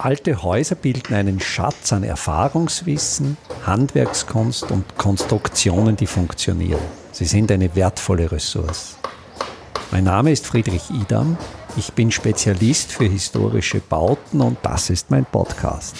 Alte 0.00 0.44
Häuser 0.44 0.76
bilden 0.76 1.12
einen 1.12 1.40
Schatz 1.40 1.92
an 1.92 2.04
Erfahrungswissen, 2.04 3.36
Handwerkskunst 3.66 4.70
und 4.70 4.96
Konstruktionen, 4.96 5.96
die 5.96 6.06
funktionieren. 6.06 6.80
Sie 7.10 7.24
sind 7.24 7.50
eine 7.50 7.74
wertvolle 7.74 8.30
Ressource. 8.30 8.96
Mein 9.90 10.04
Name 10.04 10.30
ist 10.30 10.46
Friedrich 10.46 10.88
Idam. 10.90 11.36
Ich 11.76 11.94
bin 11.94 12.12
Spezialist 12.12 12.92
für 12.92 13.06
historische 13.06 13.80
Bauten 13.80 14.40
und 14.40 14.58
das 14.62 14.88
ist 14.88 15.10
mein 15.10 15.24
Podcast. 15.24 15.96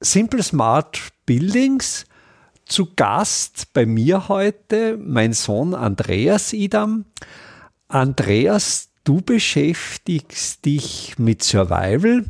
Simple 0.00 0.42
Smart 0.42 0.98
Buildings. 1.24 2.04
Zu 2.66 2.94
Gast 2.96 3.72
bei 3.72 3.86
mir 3.86 4.26
heute 4.26 4.98
mein 5.00 5.34
Sohn 5.34 5.72
Andreas 5.72 6.52
Idam. 6.52 7.04
Andreas, 7.86 8.87
Du 9.08 9.22
beschäftigst 9.22 10.66
dich 10.66 11.14
mit 11.16 11.42
Survival. 11.42 12.26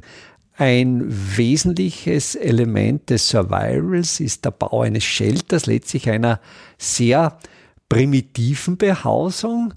Ein 0.56 1.02
wesentliches 1.08 2.36
Element 2.36 3.10
des 3.10 3.30
Survivals 3.30 4.20
ist 4.20 4.44
der 4.44 4.52
Bau 4.52 4.82
eines 4.82 5.02
Shelters, 5.02 5.66
letztlich 5.66 6.08
einer 6.08 6.40
sehr 6.78 7.36
primitiven 7.88 8.76
Behausung. 8.76 9.74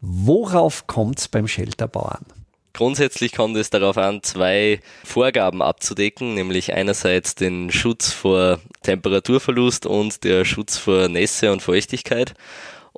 Worauf 0.00 0.88
kommt 0.88 1.20
es 1.20 1.28
beim 1.28 1.46
Shelterbau 1.46 2.06
an? 2.06 2.26
Grundsätzlich 2.72 3.30
kommt 3.30 3.56
es 3.56 3.70
darauf 3.70 3.96
an, 3.96 4.24
zwei 4.24 4.80
Vorgaben 5.04 5.62
abzudecken, 5.62 6.34
nämlich 6.34 6.74
einerseits 6.74 7.36
den 7.36 7.70
Schutz 7.70 8.10
vor 8.10 8.58
Temperaturverlust 8.82 9.86
und 9.86 10.24
der 10.24 10.44
Schutz 10.44 10.78
vor 10.78 11.06
Nässe 11.06 11.52
und 11.52 11.62
Feuchtigkeit. 11.62 12.34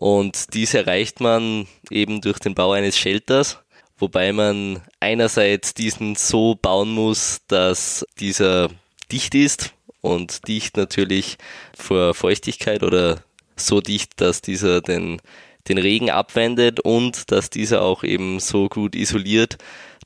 Und 0.02 0.54
dies 0.54 0.74
erreicht 0.74 1.20
man 1.20 1.68
eben 1.88 2.20
durch 2.22 2.40
den 2.40 2.56
Bau 2.56 2.72
eines 2.72 2.98
Shelters, 2.98 3.60
wobei 3.96 4.32
man 4.32 4.82
einerseits 4.98 5.74
diesen 5.74 6.16
so 6.16 6.56
bauen 6.56 6.90
muss, 6.90 7.42
dass 7.46 8.04
dieser 8.18 8.68
dicht 9.12 9.36
ist 9.36 9.74
und 10.00 10.48
dicht 10.48 10.76
natürlich 10.76 11.38
vor 11.78 12.14
Feuchtigkeit 12.14 12.82
oder 12.82 13.22
so 13.54 13.80
dicht, 13.80 14.20
dass 14.20 14.42
dieser 14.42 14.80
den, 14.80 15.20
den 15.68 15.78
Regen 15.78 16.10
abwendet 16.10 16.80
und 16.80 17.30
dass 17.30 17.48
dieser 17.48 17.82
auch 17.82 18.02
eben 18.02 18.40
so 18.40 18.68
gut 18.68 18.96
isoliert, 18.96 19.56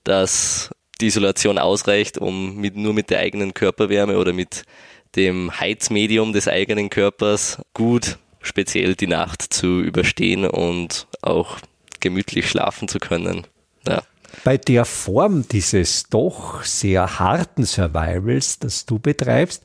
dass 0.04 0.72
die 1.00 1.06
Isolation 1.06 1.56
ausreicht, 1.56 2.18
um 2.18 2.56
mit, 2.56 2.76
nur 2.76 2.92
mit 2.92 3.08
der 3.08 3.20
eigenen 3.20 3.54
Körperwärme 3.54 4.18
oder 4.18 4.34
mit 4.34 4.64
dem 5.14 5.58
Heizmedium 5.58 6.34
des 6.34 6.48
eigenen 6.48 6.90
Körpers 6.90 7.62
gut 7.72 8.18
speziell 8.46 8.94
die 8.94 9.06
Nacht 9.06 9.42
zu 9.42 9.80
überstehen 9.80 10.46
und 10.46 11.06
auch 11.22 11.58
gemütlich 12.00 12.48
schlafen 12.48 12.88
zu 12.88 12.98
können. 12.98 13.46
Ja. 13.86 14.02
Bei 14.44 14.56
der 14.56 14.84
Form 14.84 15.46
dieses 15.48 16.04
doch 16.04 16.62
sehr 16.62 17.18
harten 17.18 17.64
Survivals, 17.64 18.58
das 18.58 18.86
du 18.86 18.98
betreibst, 18.98 19.62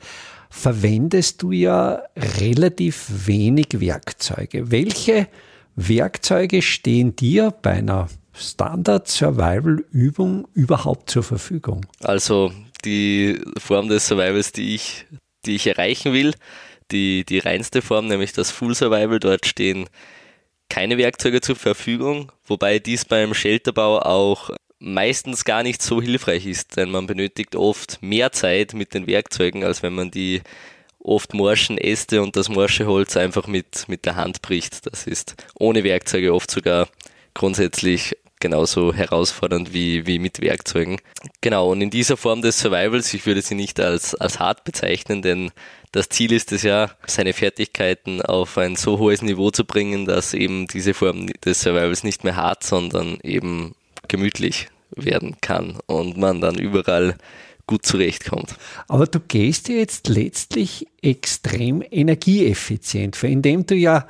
verwendest 0.49 1.41
du 1.41 1.51
ja 1.51 2.01
relativ 2.15 3.05
wenig 3.25 3.79
Werkzeuge. 3.79 4.71
Welche 4.71 5.27
Werkzeuge 5.75 6.61
stehen 6.61 7.15
dir 7.15 7.53
bei 7.61 7.71
einer 7.71 8.07
Standard-Survival-Übung 8.33 10.47
überhaupt 10.53 11.09
zur 11.09 11.23
Verfügung? 11.23 11.85
Also 12.01 12.51
die 12.85 13.41
Form 13.57 13.87
des 13.87 14.07
Survivals, 14.07 14.51
die 14.51 14.75
ich, 14.75 15.05
die 15.45 15.55
ich 15.55 15.67
erreichen 15.67 16.13
will, 16.13 16.33
die, 16.91 17.25
die 17.25 17.39
reinste 17.39 17.81
Form, 17.81 18.07
nämlich 18.07 18.33
das 18.33 18.51
Full 18.51 18.75
Survival. 18.75 19.19
Dort 19.19 19.45
stehen 19.45 19.87
keine 20.69 20.97
Werkzeuge 20.97 21.41
zur 21.41 21.55
Verfügung, 21.55 22.31
wobei 22.45 22.79
dies 22.79 23.05
beim 23.05 23.33
Shelterbau 23.33 23.99
auch 23.99 24.51
meistens 24.79 25.45
gar 25.45 25.63
nicht 25.63 25.81
so 25.81 26.01
hilfreich 26.01 26.45
ist, 26.45 26.75
denn 26.75 26.89
man 26.89 27.07
benötigt 27.07 27.55
oft 27.55 28.01
mehr 28.01 28.31
Zeit 28.31 28.73
mit 28.73 28.93
den 28.93 29.05
Werkzeugen, 29.05 29.63
als 29.63 29.83
wenn 29.83 29.93
man 29.93 30.11
die 30.11 30.41
oft 30.97 31.33
morschen 31.33 31.77
Äste 31.77 32.21
und 32.21 32.35
das 32.35 32.49
morsche 32.49 32.87
Holz 32.87 33.17
einfach 33.17 33.47
mit, 33.47 33.87
mit 33.87 34.05
der 34.05 34.15
Hand 34.15 34.41
bricht. 34.41 34.85
Das 34.91 35.07
ist 35.07 35.35
ohne 35.59 35.83
Werkzeuge 35.83 36.33
oft 36.33 36.49
sogar 36.49 36.87
grundsätzlich 37.33 38.15
genauso 38.41 38.93
herausfordernd 38.93 39.73
wie, 39.73 40.05
wie 40.05 40.19
mit 40.19 40.41
Werkzeugen. 40.41 40.97
Genau, 41.39 41.71
und 41.71 41.81
in 41.81 41.89
dieser 41.89 42.17
Form 42.17 42.41
des 42.41 42.59
Survivals, 42.59 43.13
ich 43.13 43.25
würde 43.25 43.41
sie 43.41 43.55
nicht 43.55 43.79
als, 43.79 44.15
als 44.15 44.39
hart 44.39 44.65
bezeichnen, 44.65 45.21
denn 45.21 45.51
das 45.93 46.09
Ziel 46.09 46.33
ist 46.33 46.51
es 46.51 46.63
ja, 46.63 46.91
seine 47.07 47.33
Fertigkeiten 47.33 48.21
auf 48.21 48.57
ein 48.57 48.75
so 48.75 48.97
hohes 48.97 49.21
Niveau 49.21 49.51
zu 49.51 49.65
bringen, 49.65 50.05
dass 50.05 50.33
eben 50.33 50.67
diese 50.67 50.93
Form 50.93 51.27
des 51.45 51.61
Survivals 51.61 52.03
nicht 52.03 52.23
mehr 52.23 52.35
hart, 52.35 52.63
sondern 52.63 53.19
eben 53.23 53.75
gemütlich 54.07 54.67
werden 54.95 55.37
kann 55.41 55.77
und 55.85 56.17
man 56.17 56.41
dann 56.41 56.57
überall 56.57 57.15
gut 57.67 57.85
zurechtkommt. 57.85 58.55
Aber 58.87 59.07
du 59.07 59.19
gehst 59.19 59.69
jetzt 59.69 60.09
letztlich 60.09 60.87
extrem 61.01 61.83
energieeffizient 61.89 63.21
indem 63.23 63.65
du 63.65 63.75
ja 63.75 64.07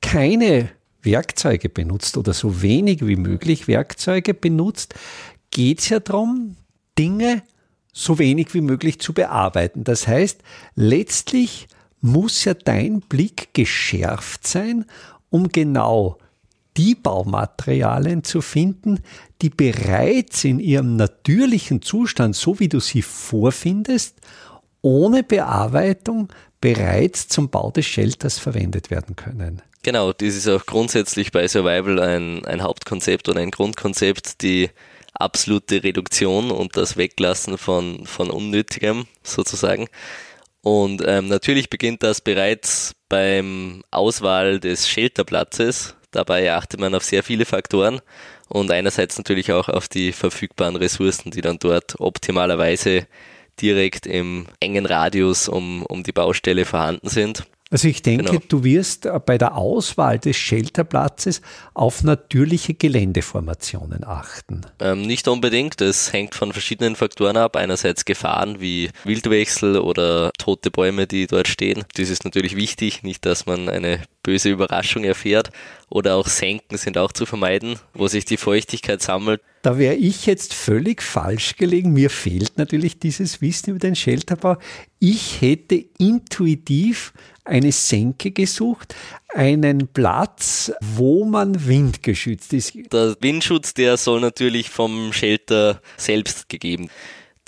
keine 0.00 0.70
Werkzeuge 1.02 1.68
benutzt 1.68 2.16
oder 2.16 2.32
so 2.32 2.62
wenig 2.62 3.06
wie 3.06 3.16
möglich 3.16 3.68
Werkzeuge 3.68 4.34
benutzt, 4.34 4.94
geht 5.50 5.80
es 5.80 5.88
ja 5.88 6.00
darum, 6.00 6.56
Dinge 6.98 7.42
so 7.92 8.18
wenig 8.18 8.54
wie 8.54 8.60
möglich 8.60 9.00
zu 9.00 9.12
bearbeiten. 9.12 9.84
Das 9.84 10.06
heißt, 10.06 10.40
letztlich 10.74 11.68
muss 12.00 12.44
ja 12.44 12.54
dein 12.54 13.00
Blick 13.00 13.54
geschärft 13.54 14.46
sein, 14.46 14.86
um 15.30 15.48
genau 15.48 16.18
die 16.76 16.94
Baumaterialien 16.94 18.24
zu 18.24 18.40
finden, 18.40 19.00
die 19.42 19.50
bereits 19.50 20.44
in 20.44 20.58
ihrem 20.58 20.96
natürlichen 20.96 21.82
Zustand, 21.82 22.34
so 22.34 22.60
wie 22.60 22.68
du 22.68 22.80
sie 22.80 23.02
vorfindest, 23.02 24.20
ohne 24.80 25.22
Bearbeitung 25.22 26.28
bereits 26.62 27.28
zum 27.28 27.50
Bau 27.50 27.70
des 27.70 27.84
Shelters 27.84 28.38
verwendet 28.38 28.90
werden 28.90 29.16
können. 29.16 29.60
Genau, 29.82 30.12
das 30.12 30.36
ist 30.36 30.48
auch 30.48 30.64
grundsätzlich 30.64 31.32
bei 31.32 31.46
Survival 31.48 32.00
ein, 32.00 32.44
ein 32.46 32.62
Hauptkonzept 32.62 33.28
und 33.28 33.36
ein 33.36 33.50
Grundkonzept, 33.50 34.40
die 34.42 34.70
absolute 35.12 35.82
Reduktion 35.82 36.50
und 36.50 36.76
das 36.76 36.96
Weglassen 36.96 37.58
von, 37.58 38.06
von 38.06 38.30
Unnötigem 38.30 39.06
sozusagen. 39.24 39.88
Und 40.62 41.02
ähm, 41.04 41.26
natürlich 41.26 41.68
beginnt 41.68 42.04
das 42.04 42.20
bereits 42.20 42.94
beim 43.08 43.82
Auswahl 43.90 44.60
des 44.60 44.88
Shelterplatzes. 44.88 45.96
Dabei 46.12 46.52
achtet 46.54 46.78
man 46.78 46.94
auf 46.94 47.02
sehr 47.02 47.24
viele 47.24 47.44
Faktoren 47.44 48.00
und 48.48 48.70
einerseits 48.70 49.18
natürlich 49.18 49.50
auch 49.50 49.68
auf 49.68 49.88
die 49.88 50.12
verfügbaren 50.12 50.76
Ressourcen, 50.76 51.32
die 51.32 51.40
dann 51.40 51.58
dort 51.58 51.98
optimalerweise 51.98 53.08
direkt 53.60 54.06
im 54.06 54.46
engen 54.60 54.86
Radius 54.86 55.48
um, 55.48 55.84
um 55.84 56.02
die 56.02 56.12
Baustelle 56.12 56.64
vorhanden 56.64 57.08
sind. 57.08 57.44
Also 57.72 57.88
ich 57.88 58.02
denke, 58.02 58.24
genau. 58.24 58.42
du 58.48 58.64
wirst 58.64 59.06
äh, 59.06 59.18
bei 59.24 59.38
der 59.38 59.56
Auswahl 59.56 60.18
des 60.18 60.36
Shelterplatzes 60.36 61.40
auf 61.72 62.04
natürliche 62.04 62.74
Geländeformationen 62.74 64.04
achten. 64.04 64.60
Ähm, 64.78 65.00
nicht 65.00 65.26
unbedingt. 65.26 65.80
Es 65.80 66.12
hängt 66.12 66.34
von 66.34 66.52
verschiedenen 66.52 66.96
Faktoren 66.96 67.38
ab. 67.38 67.56
Einerseits 67.56 68.04
Gefahren 68.04 68.60
wie 68.60 68.90
Wildwechsel 69.04 69.78
oder 69.78 70.32
tote 70.38 70.70
Bäume, 70.70 71.06
die 71.06 71.26
dort 71.26 71.48
stehen. 71.48 71.84
Das 71.96 72.10
ist 72.10 72.26
natürlich 72.26 72.56
wichtig. 72.56 73.02
Nicht, 73.04 73.24
dass 73.24 73.46
man 73.46 73.70
eine 73.70 74.00
böse 74.22 74.50
Überraschung 74.50 75.04
erfährt. 75.04 75.50
Oder 75.88 76.16
auch 76.16 76.26
Senken 76.26 76.76
sind 76.76 76.98
auch 76.98 77.12
zu 77.12 77.26
vermeiden, 77.26 77.76
wo 77.94 78.06
sich 78.06 78.24
die 78.24 78.36
Feuchtigkeit 78.36 79.00
sammelt. 79.02 79.40
Da 79.62 79.78
wäre 79.78 79.94
ich 79.94 80.26
jetzt 80.26 80.54
völlig 80.54 81.02
falsch 81.02 81.56
gelegen. 81.56 81.92
Mir 81.92 82.10
fehlt 82.10 82.58
natürlich 82.58 82.98
dieses 82.98 83.40
Wissen 83.40 83.70
über 83.70 83.78
den 83.78 83.94
Shelterbau. 83.94 84.56
Ich 84.98 85.40
hätte 85.40 85.84
intuitiv 85.98 87.12
eine 87.44 87.72
Senke 87.72 88.30
gesucht, 88.30 88.94
einen 89.28 89.88
Platz, 89.88 90.72
wo 90.80 91.24
man 91.24 91.66
windgeschützt 91.66 92.52
ist. 92.52 92.74
Der 92.92 93.16
Windschutz, 93.20 93.74
der 93.74 93.96
soll 93.96 94.20
natürlich 94.20 94.70
vom 94.70 95.12
Shelter 95.12 95.80
selbst 95.96 96.48
gegeben. 96.48 96.88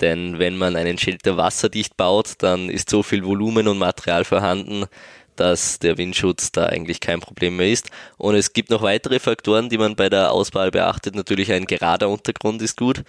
Denn 0.01 0.39
wenn 0.39 0.57
man 0.57 0.75
einen 0.75 0.97
Shelter 0.97 1.37
wasserdicht 1.37 1.95
baut, 1.95 2.33
dann 2.39 2.69
ist 2.69 2.89
so 2.89 3.01
viel 3.01 3.23
Volumen 3.23 3.67
und 3.67 3.77
Material 3.77 4.25
vorhanden, 4.25 4.85
dass 5.37 5.79
der 5.79 5.97
Windschutz 5.97 6.51
da 6.51 6.65
eigentlich 6.65 6.99
kein 6.99 7.21
Problem 7.21 7.57
mehr 7.57 7.71
ist. 7.71 7.89
Und 8.17 8.35
es 8.35 8.51
gibt 8.51 8.69
noch 8.69 8.81
weitere 8.81 9.19
Faktoren, 9.19 9.69
die 9.69 9.77
man 9.77 9.95
bei 9.95 10.09
der 10.09 10.31
Auswahl 10.31 10.71
beachtet. 10.71 11.15
Natürlich 11.15 11.51
ein 11.51 11.65
gerader 11.65 12.09
Untergrund 12.09 12.61
ist 12.61 12.77
gut 12.77 13.03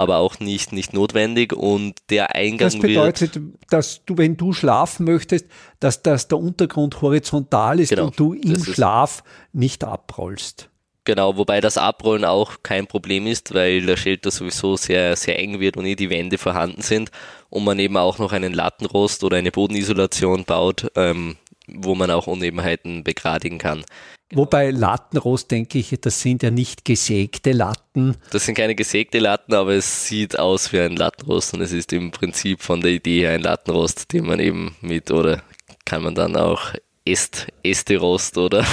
aber 0.00 0.16
auch 0.16 0.40
nicht, 0.40 0.72
nicht 0.72 0.94
notwendig 0.94 1.52
und 1.52 1.94
der 2.08 2.34
Eingang 2.34 2.70
Das 2.70 2.78
bedeutet, 2.78 3.38
dass 3.68 4.04
du, 4.06 4.16
wenn 4.16 4.38
du 4.38 4.54
schlafen 4.54 5.04
möchtest, 5.04 5.46
dass, 5.78 6.02
dass 6.02 6.26
der 6.26 6.38
Untergrund 6.38 7.02
horizontal 7.02 7.80
ist 7.80 7.90
genau, 7.90 8.06
und 8.06 8.18
du 8.18 8.32
im 8.32 8.64
Schlaf 8.64 9.22
nicht 9.52 9.84
abrollst. 9.84 10.70
Genau, 11.04 11.36
wobei 11.36 11.60
das 11.60 11.76
Abrollen 11.76 12.24
auch 12.24 12.62
kein 12.62 12.86
Problem 12.86 13.26
ist, 13.26 13.52
weil 13.52 13.84
der 13.84 13.96
Shelter 13.96 14.30
sowieso 14.30 14.76
sehr, 14.76 15.16
sehr 15.16 15.38
eng 15.38 15.60
wird 15.60 15.76
und 15.76 15.84
eh 15.84 15.96
die 15.96 16.08
Wände 16.08 16.38
vorhanden 16.38 16.82
sind 16.82 17.10
und 17.50 17.64
man 17.64 17.78
eben 17.78 17.96
auch 17.96 18.18
noch 18.18 18.32
einen 18.32 18.54
Lattenrost 18.54 19.22
oder 19.22 19.36
eine 19.36 19.50
Bodenisolation 19.50 20.44
baut, 20.44 20.90
ähm, 20.96 21.36
wo 21.66 21.94
man 21.94 22.10
auch 22.10 22.26
Unebenheiten 22.26 23.04
begradigen 23.04 23.58
kann. 23.58 23.84
Wobei 24.32 24.70
Lattenrost, 24.70 25.50
denke 25.50 25.78
ich, 25.78 25.96
das 26.00 26.20
sind 26.20 26.42
ja 26.44 26.50
nicht 26.50 26.84
gesägte 26.84 27.50
Latten. 27.50 28.16
Das 28.30 28.46
sind 28.46 28.54
keine 28.54 28.76
gesägte 28.76 29.18
Latten, 29.18 29.54
aber 29.54 29.72
es 29.72 30.06
sieht 30.06 30.38
aus 30.38 30.72
wie 30.72 30.80
ein 30.80 30.94
Lattenrost 30.94 31.54
und 31.54 31.62
es 31.62 31.72
ist 31.72 31.92
im 31.92 32.12
Prinzip 32.12 32.62
von 32.62 32.80
der 32.80 32.92
Idee 32.92 33.22
her 33.22 33.32
ein 33.32 33.42
Lattenrost, 33.42 34.12
den 34.12 34.26
man 34.26 34.38
eben 34.38 34.76
mit 34.80 35.10
oder 35.10 35.42
kann 35.84 36.02
man 36.02 36.14
dann 36.14 36.36
auch 36.36 36.72
Est, 37.04 37.48
Esterost 37.64 38.38
oder, 38.38 38.64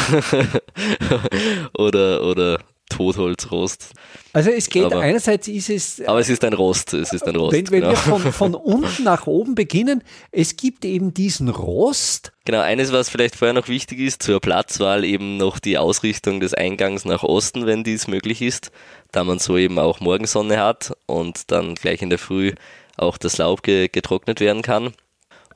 oder, 1.77 2.23
oder 2.23 2.59
Totholzrost. 2.97 3.93
Also 4.33 4.49
es 4.49 4.69
geht, 4.69 4.85
aber, 4.85 4.99
einerseits 4.99 5.47
ist 5.47 5.69
es... 5.69 6.01
Aber 6.05 6.19
es 6.19 6.29
ist 6.29 6.43
ein 6.43 6.53
Rost, 6.53 6.93
es 6.93 7.13
ist 7.13 7.27
ein 7.27 7.35
Rost. 7.35 7.53
Wenn, 7.53 7.69
wenn 7.69 7.81
genau. 7.81 7.91
wir 7.91 7.97
von, 7.97 8.33
von 8.33 8.55
unten 8.55 9.03
nach 9.03 9.27
oben 9.27 9.55
beginnen, 9.55 10.03
es 10.31 10.55
gibt 10.55 10.83
eben 10.83 11.13
diesen 11.13 11.49
Rost. 11.49 12.31
Genau, 12.45 12.61
eines, 12.61 12.91
was 12.91 13.09
vielleicht 13.09 13.35
vorher 13.35 13.53
noch 13.53 13.67
wichtig 13.67 13.99
ist, 13.99 14.23
zur 14.23 14.39
Platzwahl 14.39 15.05
eben 15.05 15.37
noch 15.37 15.59
die 15.59 15.77
Ausrichtung 15.77 16.39
des 16.39 16.53
Eingangs 16.53 17.05
nach 17.05 17.23
Osten, 17.23 17.65
wenn 17.67 17.83
dies 17.83 18.07
möglich 18.07 18.41
ist, 18.41 18.71
da 19.11 19.23
man 19.23 19.37
so 19.37 19.57
eben 19.57 19.77
auch 19.77 19.99
Morgensonne 19.99 20.59
hat 20.59 20.93
und 21.05 21.51
dann 21.51 21.75
gleich 21.75 22.01
in 22.01 22.09
der 22.09 22.19
Früh 22.19 22.53
auch 22.97 23.17
das 23.17 23.37
Laub 23.37 23.61
getrocknet 23.61 24.39
werden 24.39 24.63
kann 24.63 24.93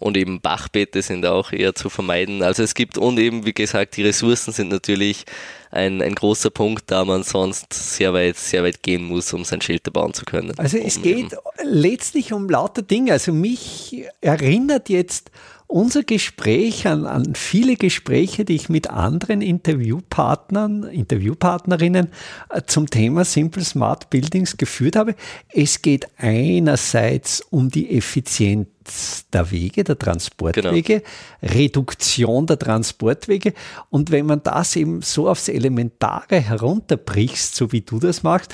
und 0.01 0.18
eben 0.18 0.42
Bachbette 0.42 1.01
sind 1.01 1.25
auch 1.25 1.51
eher 1.51 1.75
zu 1.75 1.89
vermeiden. 1.89 2.44
Also 2.44 2.63
es 2.63 2.74
gibt 2.74 2.98
und 2.98 3.19
eben, 3.19 3.45
wie 3.45 3.53
gesagt, 3.53 3.98
die 3.98 4.03
Ressourcen 4.03 4.51
sind 4.51 4.69
natürlich 4.69 5.25
ein, 5.69 6.01
ein 6.01 6.15
großer 6.15 6.50
Punkt, 6.50 6.86
da 6.88 7.06
man 7.06 7.24
sonst 7.24 7.74
sehr 7.74 8.13
weit, 8.13 8.38
sehr 8.38 8.63
weit 8.63 8.83
gehen 8.83 9.03
muss, 9.03 9.31
um 9.33 9.45
sein 9.45 9.62
Shelter 9.62 9.92
bauen 9.92 10.13
zu 10.13 10.25
können. 10.25 10.57
Also 10.57 10.77
es 10.77 10.98
um 10.98 11.03
geht 11.03 11.36
letztlich 11.63 12.33
um 12.33 12.50
lauter 12.50 12.81
Dinge. 12.81 13.13
Also 13.13 13.31
mich 13.31 14.06
erinnert 14.19 14.89
jetzt 14.89 15.31
unser 15.72 16.04
Gespräch 16.04 16.86
an, 16.86 17.06
an 17.06 17.34
viele 17.34 17.76
Gespräche, 17.76 18.44
die 18.46 18.56
ich 18.56 18.70
mit 18.70 18.90
anderen 18.90 19.42
Interviewpartnern, 19.42 20.84
Interviewpartnerinnen 20.84 22.10
äh, 22.50 22.62
zum 22.66 22.90
Thema 22.90 23.24
Simple 23.24 23.64
Smart 23.64 24.10
Buildings 24.10 24.58
geführt 24.58 24.96
habe. 24.96 25.16
Es 25.50 25.82
geht 25.82 26.08
einerseits 26.18 27.42
um 27.50 27.70
die 27.70 27.98
Effizienz 27.98 29.26
der 29.32 29.50
Wege, 29.52 29.84
der 29.84 29.98
Transportwege, 29.98 31.02
genau. 31.02 31.54
Reduktion 31.56 32.48
der 32.48 32.60
Transportwege. 32.60 33.54
Und 33.90 34.12
wenn 34.12 34.26
man 34.26 34.44
das 34.44 34.76
eben 34.76 35.02
so 35.02 35.30
aufs 35.30 35.48
Elementare 35.48 36.40
herunterbrichst, 36.40 37.56
so 37.56 37.72
wie 37.72 37.82
du 37.82 38.00
das 38.00 38.24
machst, 38.24 38.54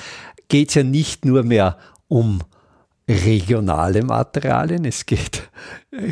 geht 0.50 0.70
es 0.70 0.76
ja 0.76 0.84
nicht 0.84 1.26
nur 1.26 1.44
mehr 1.44 1.78
um 2.08 2.42
regionale 3.08 4.04
Materialien, 4.04 4.84
es 4.86 5.06
geht 5.06 5.44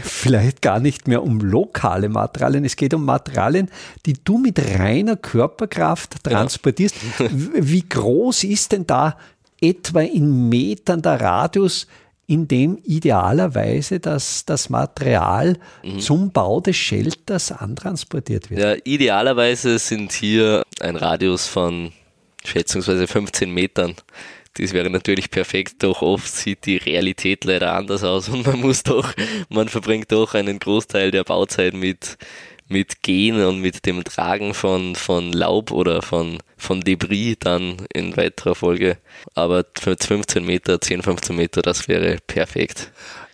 vielleicht 0.02 0.62
gar 0.62 0.80
nicht 0.80 1.08
mehr 1.08 1.24
um 1.24 1.40
lokale 1.40 2.08
Materialien, 2.08 2.64
es 2.64 2.76
geht 2.76 2.94
um 2.94 3.04
Materialien, 3.04 3.70
die 4.06 4.14
du 4.24 4.38
mit 4.38 4.60
reiner 4.60 5.18
Körperkraft 5.18 6.24
transportierst. 6.24 6.96
Ja. 7.20 7.28
Wie 7.32 7.88
groß 7.88 8.46
ist 8.46 8.72
denn 8.72 8.88
da 8.88 9.18
etwa 9.62 10.02
in 10.02 10.48
Metern 10.48 11.02
der 11.02 11.20
Radius, 11.20 11.88
in 12.28 12.48
dem 12.48 12.80
idealerweise 12.84 14.00
das, 14.00 14.46
das 14.46 14.70
Material 14.70 15.58
mhm. 15.84 16.00
zum 16.00 16.32
Bau 16.32 16.60
des 16.60 16.78
Shelters 16.78 17.52
antransportiert 17.52 18.50
wird? 18.50 18.62
Ja, 18.62 18.76
idealerweise 18.84 19.78
sind 19.80 20.12
hier 20.12 20.64
ein 20.80 20.96
Radius 20.96 21.48
von 21.48 21.92
schätzungsweise 22.44 23.08
15 23.08 23.52
Metern 23.52 23.96
das 24.58 24.74
wäre 24.74 24.90
natürlich 24.90 25.30
perfekt, 25.32 25.84
doch 25.84 26.02
oft 26.02 26.28
sieht 26.28 26.66
die 26.66 26.78
Realität 26.78 27.44
leider 27.44 27.74
anders 27.74 28.04
aus 28.04 28.30
und 28.30 28.46
man 28.46 28.60
muss 28.60 28.84
doch, 28.84 29.14
man 29.50 29.70
verbringt 29.70 30.12
doch 30.12 30.34
einen 30.34 30.60
Großteil 30.60 31.12
der 31.12 31.24
Bauzeit 31.24 31.74
mit, 31.74 32.18
mit 32.68 33.04
Gehen 33.04 33.44
und 33.44 33.60
mit 33.62 33.86
dem 33.86 34.04
Tragen 34.04 34.54
von, 34.54 34.96
von 34.96 35.34
Laub 35.34 35.72
oder 35.72 36.02
von, 36.02 36.40
von 36.58 36.82
Debris 36.82 37.36
dann 37.40 37.78
in 37.94 38.16
weiterer 38.18 38.56
Folge. 38.56 38.98
Aber 39.34 39.66
für 39.78 39.96
15 40.00 40.46
Meter, 40.46 40.80
10, 40.82 41.04
15 41.04 41.36
Meter, 41.36 41.62
das 41.62 41.88
wäre 41.88 42.18
perfekt. 42.26 42.92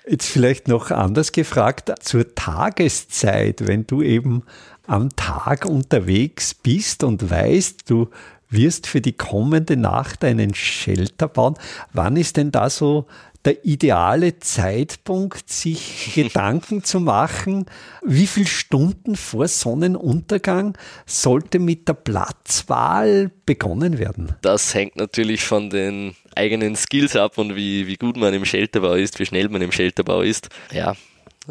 Jetzt 0.10 0.28
vielleicht 0.28 0.68
noch 0.68 0.90
anders 0.90 1.32
gefragt, 1.32 1.92
zur 2.02 2.34
Tageszeit, 2.34 3.68
wenn 3.68 3.86
du 3.86 4.02
eben 4.02 4.44
am 4.88 5.16
Tag 5.16 5.66
unterwegs 5.66 6.56
bist 6.56 7.04
und 7.04 7.30
weißt, 7.30 7.90
du 7.90 8.10
wirst 8.52 8.86
für 8.86 9.02
die 9.02 9.14
kommende 9.14 9.78
Nacht 9.78 10.24
einen 10.24 10.54
Shelter 10.54 11.28
bauen. 11.28 11.56
Wann 11.94 12.18
ist 12.18 12.38
denn 12.38 12.52
da 12.52 12.70
so 12.70 13.08
der 13.46 13.66
ideale 13.66 14.40
Zeitpunkt, 14.40 15.50
sich 15.50 16.12
Gedanken 16.16 16.84
zu 16.84 17.00
machen, 17.00 17.66
wie 18.06 18.28
viele 18.28 18.48
Stunden 18.48 19.16
vor 19.16 19.48
Sonnenuntergang 19.48 20.78
sollte 21.06 21.60
mit 21.60 21.88
der 21.88 21.94
Platzwahl 21.94 23.32
begonnen 23.46 23.98
werden? 23.98 24.36
Das 24.42 24.74
hängt 24.74 24.96
natürlich 24.96 25.44
von 25.44 25.70
den 25.70 26.16
eigenen 26.36 26.76
Skills 26.76 27.16
ab 27.16 27.38
und 27.38 27.56
wie, 27.56 27.88
wie 27.88 27.98
gut 27.98 28.18
man 28.18 28.34
im 28.34 28.46
Shelterbau 28.46 28.94
ist, 28.94 29.20
wie 29.20 29.26
schnell 29.26 29.50
man 29.50 29.62
im 29.62 29.72
Shelterbau 29.72 30.22
ist. 30.22 30.50
Ja, 30.72 30.96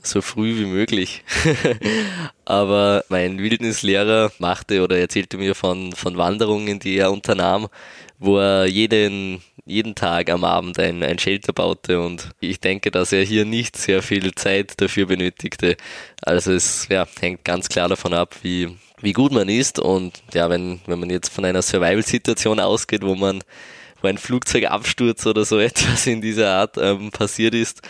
so 0.02 0.20
früh 0.20 0.56
wie 0.58 0.66
möglich. 0.66 1.22
Aber 2.44 3.04
mein 3.08 3.38
Wildnislehrer 3.38 4.32
machte 4.38 4.82
oder 4.82 4.98
erzählte 4.98 5.38
mir 5.38 5.54
von, 5.54 5.92
von 5.92 6.16
Wanderungen, 6.16 6.80
die 6.80 6.96
er 6.96 7.12
unternahm, 7.12 7.68
wo 8.18 8.38
er 8.38 8.66
jeden, 8.66 9.42
jeden 9.64 9.94
Tag 9.94 10.30
am 10.30 10.44
Abend 10.44 10.78
ein, 10.78 11.02
ein 11.02 11.18
Shelter 11.18 11.52
baute 11.52 12.00
und 12.00 12.30
ich 12.40 12.60
denke, 12.60 12.90
dass 12.90 13.12
er 13.12 13.24
hier 13.24 13.44
nicht 13.44 13.76
sehr 13.76 14.02
viel 14.02 14.34
Zeit 14.34 14.80
dafür 14.80 15.06
benötigte. 15.06 15.76
Also 16.22 16.52
es 16.52 16.88
ja, 16.88 17.06
hängt 17.20 17.44
ganz 17.44 17.68
klar 17.68 17.88
davon 17.88 18.12
ab, 18.12 18.36
wie, 18.42 18.76
wie 19.00 19.12
gut 19.12 19.32
man 19.32 19.48
ist 19.48 19.78
und 19.78 20.22
ja, 20.34 20.50
wenn, 20.50 20.80
wenn 20.86 21.00
man 21.00 21.10
jetzt 21.10 21.32
von 21.32 21.44
einer 21.44 21.62
Survival-Situation 21.62 22.60
ausgeht, 22.60 23.02
wo 23.02 23.14
man 23.14 23.42
wo 24.02 24.08
ein 24.08 24.18
Flugzeugabsturz 24.18 25.26
oder 25.26 25.44
so 25.44 25.58
etwas 25.60 26.06
in 26.06 26.20
dieser 26.20 26.50
Art 26.50 26.76
ähm, 26.78 27.10
passiert 27.10 27.54
ist, 27.54 27.82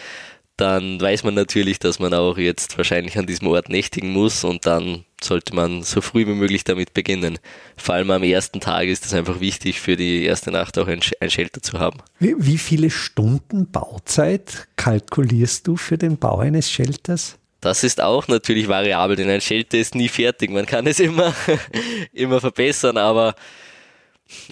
dann 0.60 1.00
weiß 1.00 1.24
man 1.24 1.34
natürlich, 1.34 1.78
dass 1.78 1.98
man 1.98 2.12
auch 2.14 2.36
jetzt 2.36 2.76
wahrscheinlich 2.76 3.18
an 3.18 3.26
diesem 3.26 3.48
Ort 3.48 3.68
nächtigen 3.68 4.10
muss 4.10 4.44
und 4.44 4.66
dann 4.66 5.04
sollte 5.22 5.54
man 5.54 5.82
so 5.82 6.00
früh 6.00 6.26
wie 6.26 6.34
möglich 6.34 6.64
damit 6.64 6.94
beginnen. 6.94 7.38
Vor 7.76 7.94
allem 7.94 8.10
am 8.10 8.22
ersten 8.22 8.60
Tag 8.60 8.86
ist 8.86 9.04
es 9.04 9.14
einfach 9.14 9.40
wichtig, 9.40 9.80
für 9.80 9.96
die 9.96 10.24
erste 10.24 10.50
Nacht 10.50 10.78
auch 10.78 10.86
ein, 10.86 11.00
ein 11.20 11.30
Shelter 11.30 11.62
zu 11.62 11.78
haben. 11.78 11.98
Wie, 12.18 12.34
wie 12.38 12.58
viele 12.58 12.90
Stunden 12.90 13.70
Bauzeit 13.70 14.68
kalkulierst 14.76 15.66
du 15.66 15.76
für 15.76 15.98
den 15.98 16.18
Bau 16.18 16.38
eines 16.38 16.70
Shelters? 16.70 17.38
Das 17.60 17.84
ist 17.84 18.00
auch 18.00 18.28
natürlich 18.28 18.68
variabel, 18.68 19.16
denn 19.16 19.28
ein 19.28 19.42
Shelter 19.42 19.78
ist 19.78 19.94
nie 19.94 20.08
fertig. 20.08 20.50
Man 20.50 20.64
kann 20.64 20.86
es 20.86 21.00
immer, 21.00 21.34
immer 22.12 22.40
verbessern, 22.40 22.96
aber 22.96 23.34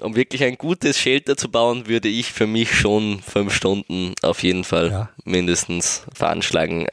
um 0.01 0.17
wirklich 0.17 0.45
ein 0.45 0.57
gutes 0.57 0.99
Shelter 0.99 1.37
zu 1.37 1.51
bauen, 1.51 1.87
würde 1.87 2.09
ich 2.09 2.33
für 2.33 2.47
mich 2.47 2.75
schon 2.75 3.21
fünf 3.21 3.53
Stunden 3.55 4.15
auf 4.23 4.43
jeden 4.43 4.65
Fall 4.65 4.91
ja. 4.91 5.11
mindestens 5.25 6.03
veranschlagen. 6.15 6.87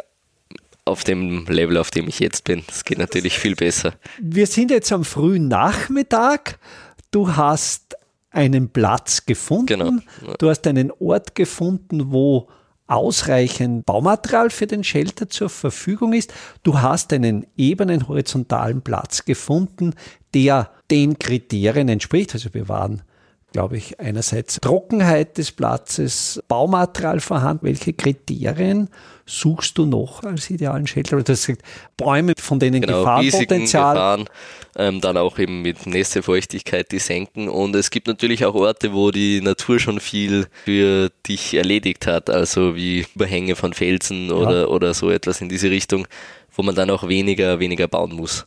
Auf 0.88 1.04
dem 1.04 1.48
Level, 1.48 1.78
auf 1.78 1.90
dem 1.90 2.08
ich 2.08 2.20
jetzt 2.20 2.44
bin. 2.44 2.64
Das 2.68 2.86
geht 2.86 3.00
natürlich 3.00 3.40
viel 3.40 3.56
besser. 3.56 3.96
Wir 4.22 4.46
sind 4.46 4.70
jetzt 4.70 4.92
am 4.92 5.04
frühen 5.04 5.48
Nachmittag. 5.48 6.60
Du 7.10 7.36
hast 7.36 7.96
einen 8.30 8.70
Platz 8.70 9.26
gefunden. 9.26 9.66
Genau. 9.66 9.92
Du 10.38 10.48
hast 10.48 10.68
einen 10.68 10.92
Ort 10.92 11.34
gefunden, 11.34 12.12
wo 12.12 12.50
ausreichend 12.88 13.86
Baumaterial 13.86 14.50
für 14.50 14.68
den 14.68 14.84
Shelter 14.84 15.30
zur 15.30 15.50
Verfügung 15.50 16.14
ist. 16.14 16.34
Du 16.64 16.82
hast 16.82 17.12
einen 17.14 17.46
ebenen 17.58 18.08
horizontalen 18.08 18.82
Platz 18.82 19.26
gefunden, 19.26 19.94
der 20.34 20.70
den 20.92 21.18
Kriterien 21.18 21.90
entspricht. 21.90 22.34
Also 22.34 22.54
wir 22.54 22.70
waren 22.70 23.02
glaube 23.56 23.78
ich, 23.78 24.02
einerseits 24.02 24.60
Trockenheit 24.60 25.38
des 25.38 25.54
Platzes, 25.54 26.44
Baumaterial 26.50 27.22
vorhanden. 27.22 27.66
Welche 27.66 27.94
Kriterien 27.94 28.90
suchst 29.26 29.78
du 29.78 29.86
noch 29.86 30.24
als 30.24 30.50
idealen 30.50 30.86
Shelter? 30.86 31.22
Du 31.22 31.32
hast 31.32 31.48
gesagt, 31.48 31.64
Bäume, 31.98 32.34
von 32.38 32.60
denen 32.60 32.82
genau, 32.82 33.00
Gefahrenpotenzial. 33.00 33.96
Gefahren, 33.96 34.30
ähm, 34.76 35.02
dann 35.02 35.18
auch 35.18 35.40
eben 35.40 35.62
mit 35.62 35.88
Nässe, 35.88 36.22
Feuchtigkeit, 36.22 36.92
die 36.92 37.00
senken. 37.00 37.50
Und 37.50 37.76
es 37.76 37.90
gibt 37.90 38.08
natürlich 38.08 38.46
auch 38.46 38.56
Orte, 38.56 38.94
wo 38.94 39.12
die 39.12 39.42
Natur 39.42 39.80
schon 39.80 40.00
viel 40.00 40.48
für 40.66 41.10
dich 41.28 41.54
erledigt 41.56 42.08
hat, 42.08 42.30
also 42.30 42.76
wie 42.76 43.06
Überhänge 43.16 43.56
von 43.56 43.74
Felsen 43.74 44.32
oder, 44.32 44.62
ja. 44.62 44.68
oder 44.68 44.94
so 44.94 45.10
etwas 45.10 45.42
in 45.42 45.50
diese 45.50 45.70
Richtung, 45.70 46.08
wo 46.56 46.62
man 46.62 46.76
dann 46.76 46.90
auch 46.90 47.08
weniger, 47.08 47.60
weniger 47.60 47.88
bauen 47.88 48.14
muss. 48.16 48.46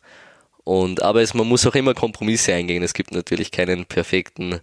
Und, 0.64 1.02
aber 1.02 1.22
es, 1.22 1.34
man 1.34 1.48
muss 1.48 1.66
auch 1.66 1.74
immer 1.74 1.94
Kompromisse 1.94 2.52
eingehen. 2.52 2.82
Es 2.82 2.92
gibt 2.92 3.12
natürlich 3.12 3.50
keinen 3.50 3.86
perfekten 3.86 4.60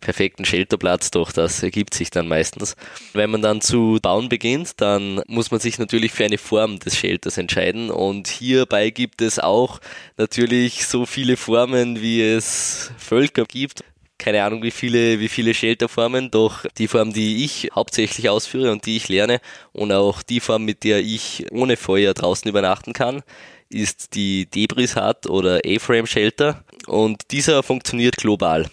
perfekten 0.00 0.44
Shelterplatz, 0.44 1.10
doch 1.10 1.32
das 1.32 1.62
ergibt 1.62 1.94
sich 1.94 2.10
dann 2.10 2.28
meistens. 2.28 2.76
Wenn 3.12 3.30
man 3.30 3.42
dann 3.42 3.60
zu 3.60 3.98
bauen 4.02 4.28
beginnt, 4.28 4.80
dann 4.80 5.22
muss 5.26 5.50
man 5.50 5.60
sich 5.60 5.78
natürlich 5.78 6.12
für 6.12 6.24
eine 6.24 6.38
Form 6.38 6.78
des 6.78 6.96
Shelters 6.96 7.38
entscheiden 7.38 7.90
und 7.90 8.28
hierbei 8.28 8.90
gibt 8.90 9.22
es 9.22 9.38
auch 9.38 9.80
natürlich 10.16 10.86
so 10.86 11.06
viele 11.06 11.36
Formen, 11.36 12.00
wie 12.00 12.22
es 12.22 12.90
Völker 12.98 13.44
gibt 13.44 13.84
keine 14.18 14.42
Ahnung, 14.44 14.62
wie 14.62 14.70
viele, 14.70 15.20
wie 15.20 15.28
viele 15.28 15.52
Shelterformen, 15.54 16.30
doch 16.30 16.64
die 16.78 16.88
Form, 16.88 17.12
die 17.12 17.44
ich 17.44 17.70
hauptsächlich 17.74 18.28
ausführe 18.28 18.72
und 18.72 18.86
die 18.86 18.96
ich 18.96 19.08
lerne 19.08 19.40
und 19.72 19.92
auch 19.92 20.22
die 20.22 20.40
Form, 20.40 20.64
mit 20.64 20.84
der 20.84 21.00
ich 21.00 21.46
ohne 21.50 21.76
Feuer 21.76 22.14
draußen 22.14 22.48
übernachten 22.48 22.92
kann, 22.92 23.22
ist 23.68 24.14
die 24.14 24.46
Debris 24.46 24.96
Hut 24.96 25.26
oder 25.26 25.60
A-Frame 25.66 26.06
Shelter. 26.06 26.64
Und 26.86 27.30
dieser 27.30 27.62
funktioniert 27.62 28.16
global. 28.16 28.70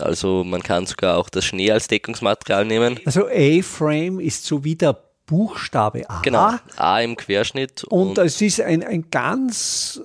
Also 0.00 0.44
man 0.44 0.62
kann 0.62 0.86
sogar 0.86 1.16
auch 1.18 1.28
das 1.28 1.44
Schnee 1.44 1.70
als 1.70 1.88
Deckungsmaterial 1.88 2.64
nehmen. 2.64 2.98
Also 3.04 3.26
A-Frame 3.28 4.20
ist 4.20 4.44
so 4.44 4.64
wie 4.64 4.74
der 4.74 4.98
Buchstabe 5.26 6.08
A. 6.10 6.20
Genau, 6.22 6.54
A 6.76 7.00
im 7.00 7.16
Querschnitt. 7.16 7.84
Und, 7.84 8.18
und 8.18 8.18
es 8.18 8.40
ist 8.40 8.60
ein, 8.60 8.82
ein 8.82 9.10
ganz 9.10 10.00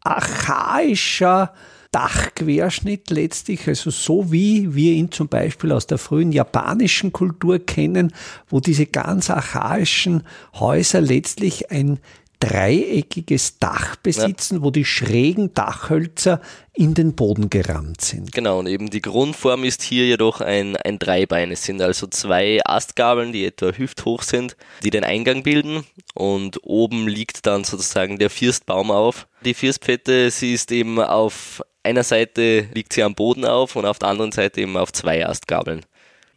archaischer 0.00 1.54
Dachquerschnitt 1.92 3.10
letztlich, 3.10 3.68
also 3.68 3.90
so 3.90 4.32
wie 4.32 4.74
wir 4.74 4.94
ihn 4.94 5.12
zum 5.12 5.28
Beispiel 5.28 5.70
aus 5.70 5.86
der 5.86 5.98
frühen 5.98 6.32
japanischen 6.32 7.12
Kultur 7.12 7.60
kennen, 7.60 8.12
wo 8.48 8.58
diese 8.58 8.86
ganz 8.86 9.30
archaischen 9.30 10.24
Häuser 10.54 11.00
letztlich 11.00 11.70
ein 11.70 12.00
dreieckiges 12.44 13.58
Dach 13.58 13.96
besitzen, 13.96 14.56
ja. 14.56 14.62
wo 14.62 14.70
die 14.70 14.84
schrägen 14.84 15.54
Dachhölzer 15.54 16.40
in 16.74 16.92
den 16.92 17.14
Boden 17.14 17.48
gerammt 17.48 18.02
sind. 18.02 18.32
Genau, 18.32 18.58
und 18.58 18.66
eben 18.66 18.90
die 18.90 19.00
Grundform 19.00 19.64
ist 19.64 19.82
hier 19.82 20.06
jedoch 20.06 20.40
ein, 20.40 20.76
ein 20.76 20.98
Dreibein. 20.98 21.50
Es 21.50 21.62
sind 21.62 21.80
also 21.80 22.06
zwei 22.06 22.60
Astgabeln, 22.64 23.32
die 23.32 23.46
etwa 23.46 23.72
hüfthoch 23.72 24.22
sind, 24.22 24.56
die 24.82 24.90
den 24.90 25.04
Eingang 25.04 25.42
bilden 25.42 25.84
und 26.14 26.58
oben 26.64 27.08
liegt 27.08 27.46
dann 27.46 27.64
sozusagen 27.64 28.18
der 28.18 28.30
Firstbaum 28.30 28.90
auf. 28.90 29.26
Die 29.44 29.54
Firstpfette, 29.54 30.30
sie 30.30 30.52
ist 30.52 30.70
eben 30.70 31.00
auf 31.00 31.62
einer 31.82 32.02
Seite 32.02 32.68
liegt 32.74 32.92
sie 32.92 33.02
am 33.02 33.14
Boden 33.14 33.44
auf 33.44 33.76
und 33.76 33.84
auf 33.86 33.98
der 33.98 34.08
anderen 34.08 34.32
Seite 34.32 34.62
eben 34.62 34.76
auf 34.76 34.92
zwei 34.92 35.26
Astgabeln. 35.26 35.84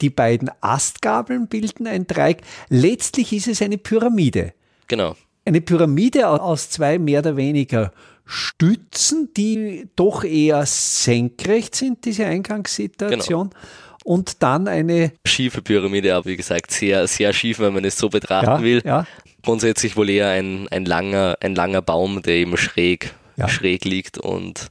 Die 0.02 0.10
beiden 0.10 0.52
Astgabeln 0.62 1.48
bilden 1.48 1.88
ein 1.88 2.06
Dreieck. 2.06 2.42
Letztlich 2.70 3.34
ist 3.34 3.48
es 3.48 3.62
eine 3.62 3.78
Pyramide. 3.78 4.54
Genau 4.88 5.16
eine 5.48 5.62
Pyramide 5.62 6.28
aus 6.30 6.70
zwei 6.70 7.00
mehr 7.00 7.20
oder 7.20 7.38
weniger 7.38 7.92
Stützen, 8.26 9.30
die 9.36 9.88
doch 9.96 10.24
eher 10.24 10.66
senkrecht 10.66 11.76
sind, 11.76 12.04
diese 12.04 12.26
Eingangssituation. 12.26 13.50
Genau. 13.50 13.62
Und 14.04 14.44
dann 14.44 14.68
eine 14.68 15.14
schiefe 15.26 15.62
Pyramide, 15.62 16.16
aber 16.16 16.26
wie 16.26 16.38
gesagt, 16.38 16.72
sehr, 16.72 17.08
sehr 17.08 17.34
schief, 17.34 17.60
wenn 17.60 17.74
man 17.74 17.86
es 17.86 17.98
so 17.98 18.10
betrachten 18.10 18.46
ja, 18.46 18.62
will. 18.62 18.82
Ja. 18.86 19.06
Grundsätzlich 19.44 19.96
wohl 19.96 20.10
eher 20.10 20.30
ein, 20.30 20.68
ein, 20.70 20.86
langer, 20.86 21.38
ein 21.42 21.56
langer 21.56 21.82
Baum, 21.82 22.22
der 22.22 22.36
eben 22.36 22.58
schräg, 22.58 23.14
ja. 23.38 23.48
schräg 23.48 23.86
liegt 23.86 24.18
und 24.18 24.68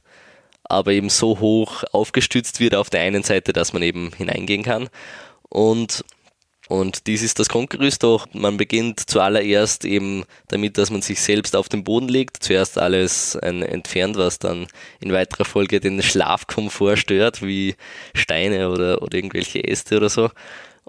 aber 0.63 0.91
eben 0.91 1.09
so 1.09 1.39
hoch 1.39 1.83
aufgestützt 1.91 2.59
wird 2.59 2.75
auf 2.75 2.89
der 2.89 3.01
einen 3.01 3.23
Seite, 3.23 3.53
dass 3.53 3.73
man 3.73 3.81
eben 3.81 4.11
hineingehen 4.17 4.63
kann. 4.63 4.89
Und 5.49 6.03
und 6.67 7.07
dies 7.07 7.21
ist 7.21 7.39
das 7.39 7.49
Grundgerüst 7.49 8.03
doch. 8.03 8.27
Man 8.33 8.57
beginnt 8.57 9.09
zuallererst 9.09 9.85
eben 9.85 10.25
damit, 10.49 10.77
dass 10.77 10.89
man 10.89 11.01
sich 11.01 11.21
selbst 11.21 11.55
auf 11.55 11.69
den 11.69 11.83
Boden 11.83 12.09
legt. 12.09 12.43
Zuerst 12.43 12.77
alles 12.77 13.35
entfernt, 13.35 14.17
was 14.17 14.39
dann 14.39 14.67
in 14.99 15.13
weiterer 15.13 15.45
Folge 15.45 15.79
den 15.79 16.01
Schlafkomfort 16.01 16.97
stört, 16.97 17.41
wie 17.41 17.75
Steine 18.13 18.69
oder, 18.69 19.01
oder 19.01 19.15
irgendwelche 19.15 19.63
Äste 19.63 19.97
oder 19.97 20.09
so. 20.09 20.29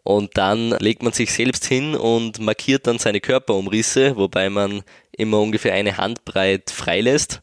Und 0.02 0.37
dann 0.37 0.70
legt 0.80 1.02
man 1.02 1.12
sich 1.12 1.32
selbst 1.32 1.66
hin 1.66 1.94
und 1.94 2.40
markiert 2.40 2.87
dann 2.87 2.99
seine 2.99 3.20
Körperumrisse, 3.20 4.16
wobei 4.16 4.49
man 4.49 4.82
immer 5.12 5.40
ungefähr 5.40 5.75
eine 5.75 5.97
Handbreit 5.97 6.70
freilässt 6.70 7.42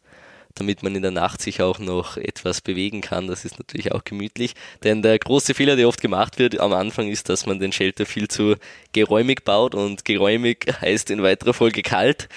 damit 0.55 0.83
man 0.83 0.95
in 0.95 1.01
der 1.01 1.11
Nacht 1.11 1.41
sich 1.41 1.61
auch 1.61 1.79
noch 1.79 2.17
etwas 2.17 2.61
bewegen 2.61 3.01
kann. 3.01 3.27
Das 3.27 3.45
ist 3.45 3.59
natürlich 3.59 3.91
auch 3.91 4.03
gemütlich. 4.03 4.53
Denn 4.83 5.01
der 5.01 5.19
große 5.19 5.53
Fehler, 5.53 5.75
der 5.75 5.87
oft 5.87 6.01
gemacht 6.01 6.39
wird 6.39 6.59
am 6.59 6.73
Anfang, 6.73 7.09
ist, 7.09 7.29
dass 7.29 7.45
man 7.45 7.59
den 7.59 7.71
Shelter 7.71 8.05
viel 8.05 8.27
zu 8.27 8.55
geräumig 8.93 9.43
baut 9.43 9.75
und 9.75 10.05
geräumig 10.05 10.65
heißt 10.81 11.11
in 11.11 11.21
weiterer 11.21 11.53
Folge 11.53 11.81
kalt. 11.81 12.29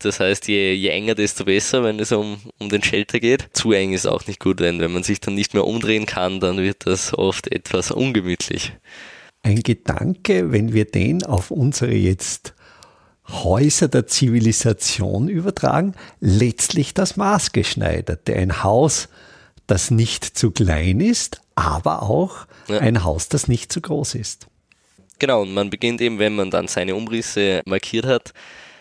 Das 0.00 0.18
heißt, 0.18 0.48
je, 0.48 0.72
je 0.72 0.88
enger, 0.88 1.14
desto 1.14 1.44
besser, 1.44 1.84
wenn 1.84 2.00
es 2.00 2.10
um, 2.10 2.38
um 2.58 2.68
den 2.68 2.82
Shelter 2.82 3.20
geht. 3.20 3.48
Zu 3.52 3.72
eng 3.72 3.92
ist 3.92 4.06
auch 4.06 4.26
nicht 4.26 4.40
gut, 4.40 4.60
denn 4.60 4.80
wenn 4.80 4.92
man 4.92 5.04
sich 5.04 5.20
dann 5.20 5.34
nicht 5.34 5.54
mehr 5.54 5.64
umdrehen 5.64 6.06
kann, 6.06 6.40
dann 6.40 6.58
wird 6.58 6.86
das 6.86 7.14
oft 7.16 7.50
etwas 7.52 7.92
ungemütlich. 7.92 8.72
Ein 9.42 9.62
Gedanke, 9.62 10.52
wenn 10.52 10.72
wir 10.72 10.84
den 10.84 11.24
auf 11.24 11.50
unsere 11.50 11.94
jetzt 11.94 12.54
Häuser 13.28 13.88
der 13.88 14.06
Zivilisation 14.06 15.28
übertragen, 15.28 15.94
letztlich 16.20 16.94
das 16.94 17.16
Maßgeschneiderte. 17.16 18.34
Ein 18.34 18.62
Haus, 18.62 19.08
das 19.66 19.90
nicht 19.90 20.24
zu 20.24 20.50
klein 20.50 21.00
ist, 21.00 21.40
aber 21.54 22.02
auch 22.02 22.46
ja. 22.68 22.78
ein 22.78 23.04
Haus, 23.04 23.28
das 23.28 23.48
nicht 23.48 23.72
zu 23.72 23.80
groß 23.80 24.16
ist. 24.16 24.46
Genau, 25.18 25.42
und 25.42 25.54
man 25.54 25.70
beginnt 25.70 26.00
eben, 26.00 26.18
wenn 26.18 26.34
man 26.34 26.50
dann 26.50 26.66
seine 26.66 26.96
Umrisse 26.96 27.62
markiert 27.64 28.06
hat, 28.06 28.32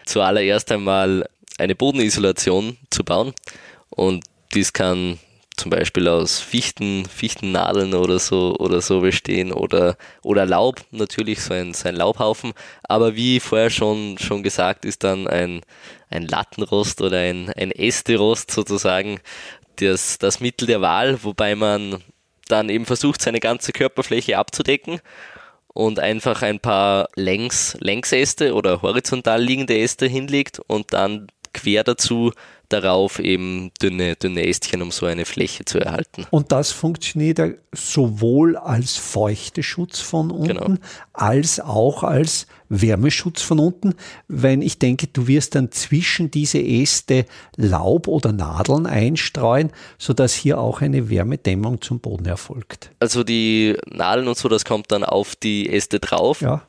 zuallererst 0.06 0.72
einmal 0.72 1.28
eine 1.60 1.76
Bodenisolation 1.76 2.78
zu 2.90 3.04
bauen. 3.04 3.34
Und 3.90 4.24
dies 4.54 4.74
kann 4.74 5.20
zum 5.62 5.70
Beispiel 5.70 6.08
aus 6.08 6.40
Fichten, 6.40 7.06
Fichtennadeln 7.06 7.94
oder 7.94 8.18
so 8.18 8.56
oder 8.58 8.82
so 8.82 9.02
bestehen 9.02 9.52
oder, 9.52 9.96
oder 10.24 10.48
Laub, 10.48 10.82
natürlich 10.90 11.42
so 11.42 11.54
ein, 11.54 11.76
so 11.76 11.88
ein 11.88 11.96
Laubhaufen. 11.96 12.54
Aber 12.82 13.16
wie 13.16 13.40
vorher 13.40 13.70
schon, 13.70 14.18
schon 14.18 14.42
gesagt, 14.42 14.86
ist 14.86 15.04
dann 15.04 15.28
ein, 15.28 15.62
ein 16.10 16.26
Lattenrost 16.26 17.00
oder 17.02 17.20
ein, 17.20 17.52
ein 17.52 17.70
Ästerost 17.70 18.50
sozusagen 18.50 19.20
das, 19.76 20.18
das 20.18 20.40
Mittel 20.40 20.66
der 20.66 20.82
Wahl, 20.82 21.24
wobei 21.24 21.54
man 21.54 22.04
dann 22.48 22.70
eben 22.70 22.88
versucht, 22.88 23.22
seine 23.22 23.40
ganze 23.40 23.72
Körperfläche 23.72 24.40
abzudecken 24.40 25.00
und 25.68 26.00
einfach 26.00 26.42
ein 26.42 26.60
paar 26.60 27.08
Längs, 27.16 27.78
Längsäste 27.80 28.56
oder 28.56 28.82
horizontal 28.82 29.44
liegende 29.44 29.78
Äste 29.78 30.08
hinlegt 30.08 30.60
und 30.66 30.92
dann 30.92 31.28
quer 31.54 31.84
dazu 31.84 32.32
darauf 32.72 33.20
eben 33.20 33.72
dünne, 33.82 34.16
dünne 34.16 34.46
Ästchen, 34.46 34.82
um 34.82 34.92
so 34.92 35.06
eine 35.06 35.26
Fläche 35.26 35.66
zu 35.66 35.80
erhalten. 35.80 36.26
Und 36.30 36.52
das 36.52 36.72
funktioniert 36.72 37.40
ja 37.40 37.50
sowohl 37.74 38.56
als 38.56 38.98
Feuchteschutz 38.98 40.00
von 40.00 40.32
unten, 40.32 40.58
genau. 40.58 40.76
als 41.14 41.60
auch 41.60 42.04
als 42.04 42.48
Wärmeschutz 42.70 43.42
von 43.42 43.60
unten, 43.60 43.96
weil 44.28 44.64
ich 44.64 44.80
denke, 44.80 45.08
du 45.08 45.28
wirst 45.28 45.56
dann 45.56 45.72
zwischen 45.72 46.32
diese 46.32 46.60
Äste 46.60 47.26
Laub 47.58 48.08
oder 48.08 48.32
Nadeln 48.32 48.86
einstreuen, 48.86 49.72
sodass 49.98 50.34
hier 50.34 50.60
auch 50.60 50.82
eine 50.82 51.10
Wärmedämmung 51.10 51.82
zum 51.82 52.00
Boden 52.00 52.26
erfolgt. 52.26 52.92
Also 53.00 53.24
die 53.24 53.76
Nadeln 53.88 54.28
und 54.28 54.38
so, 54.38 54.48
das 54.48 54.64
kommt 54.64 54.92
dann 54.92 55.04
auf 55.04 55.36
die 55.36 55.70
Äste 55.70 56.00
drauf 56.00 56.42
ja. 56.42 56.64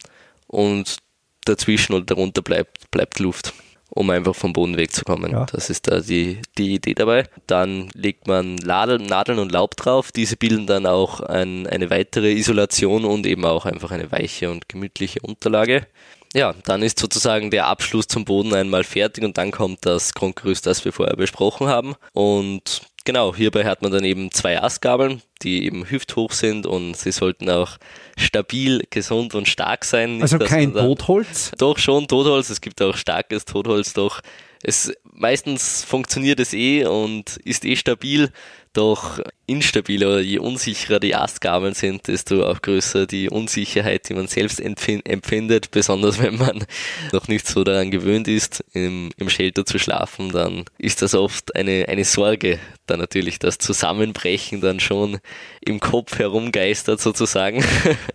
und 0.48 0.96
dazwischen 1.44 1.94
oder 1.94 2.04
darunter 2.04 2.42
bleibt, 2.42 2.90
bleibt 2.90 3.20
Luft 3.20 3.52
um 3.94 4.08
einfach 4.10 4.34
vom 4.34 4.52
Boden 4.52 4.76
wegzukommen. 4.76 5.32
Ja. 5.32 5.46
Das 5.46 5.68
ist 5.68 5.88
da 5.88 6.00
die, 6.00 6.40
die 6.56 6.74
Idee 6.74 6.94
dabei. 6.94 7.24
Dann 7.46 7.88
legt 7.94 8.26
man 8.26 8.54
Nadeln, 8.56 9.04
Nadeln 9.04 9.38
und 9.38 9.52
Laub 9.52 9.76
drauf. 9.76 10.12
Diese 10.12 10.36
bilden 10.36 10.66
dann 10.66 10.86
auch 10.86 11.20
ein, 11.20 11.66
eine 11.66 11.90
weitere 11.90 12.32
Isolation 12.32 13.04
und 13.04 13.26
eben 13.26 13.44
auch 13.44 13.66
einfach 13.66 13.90
eine 13.90 14.10
weiche 14.10 14.50
und 14.50 14.68
gemütliche 14.68 15.20
Unterlage. 15.20 15.86
Ja, 16.34 16.54
dann 16.64 16.82
ist 16.82 16.98
sozusagen 16.98 17.50
der 17.50 17.66
Abschluss 17.66 18.06
zum 18.08 18.24
Boden 18.24 18.54
einmal 18.54 18.84
fertig 18.84 19.22
und 19.22 19.36
dann 19.36 19.50
kommt 19.50 19.84
das 19.84 20.14
Grundgerüst, 20.14 20.66
das 20.66 20.84
wir 20.86 20.92
vorher 20.94 21.16
besprochen 21.16 21.68
haben. 21.68 21.94
Und 22.14 22.82
Genau, 23.04 23.34
hierbei 23.34 23.64
hat 23.64 23.82
man 23.82 23.90
dann 23.90 24.04
eben 24.04 24.30
zwei 24.30 24.62
Astgabeln, 24.62 25.22
die 25.42 25.64
eben 25.64 25.90
hüfthoch 25.90 26.32
sind 26.32 26.66
und 26.66 26.96
sie 26.96 27.10
sollten 27.10 27.50
auch 27.50 27.78
stabil, 28.16 28.84
gesund 28.90 29.34
und 29.34 29.48
stark 29.48 29.84
sein. 29.84 30.14
Nicht, 30.14 30.22
also 30.22 30.38
kein 30.38 30.72
Totholz? 30.72 31.50
Doch 31.58 31.78
schon 31.78 32.06
Totholz, 32.06 32.50
es 32.50 32.60
gibt 32.60 32.80
auch 32.80 32.96
starkes 32.96 33.44
Totholz, 33.44 33.92
doch 33.92 34.20
es 34.62 34.92
meistens 35.02 35.82
funktioniert 35.82 36.38
es 36.38 36.52
eh 36.52 36.84
und 36.84 37.38
ist 37.38 37.64
eh 37.64 37.74
stabil, 37.74 38.30
doch 38.72 39.20
instabiler, 39.46 40.20
je 40.20 40.38
unsicherer 40.38 41.00
die 41.00 41.14
Astgabeln 41.14 41.74
sind, 41.74 42.08
desto 42.08 42.46
auch 42.46 42.62
größer 42.62 43.06
die 43.06 43.28
Unsicherheit, 43.28 44.08
die 44.08 44.14
man 44.14 44.28
selbst 44.28 44.60
empfindet, 44.60 45.70
besonders 45.70 46.22
wenn 46.22 46.36
man 46.36 46.64
noch 47.12 47.28
nicht 47.28 47.46
so 47.46 47.64
daran 47.64 47.90
gewöhnt 47.90 48.28
ist, 48.28 48.64
im, 48.72 49.10
im 49.16 49.28
Shelter 49.28 49.66
zu 49.66 49.78
schlafen, 49.78 50.30
dann 50.30 50.64
ist 50.78 51.02
das 51.02 51.14
oft 51.14 51.54
eine, 51.54 51.86
eine 51.88 52.04
Sorge, 52.04 52.58
da 52.86 52.96
natürlich 52.96 53.38
das 53.38 53.58
Zusammenbrechen 53.58 54.60
dann 54.60 54.80
schon 54.80 55.18
im 55.60 55.80
Kopf 55.80 56.18
herumgeistert 56.18 57.00
sozusagen. 57.00 57.64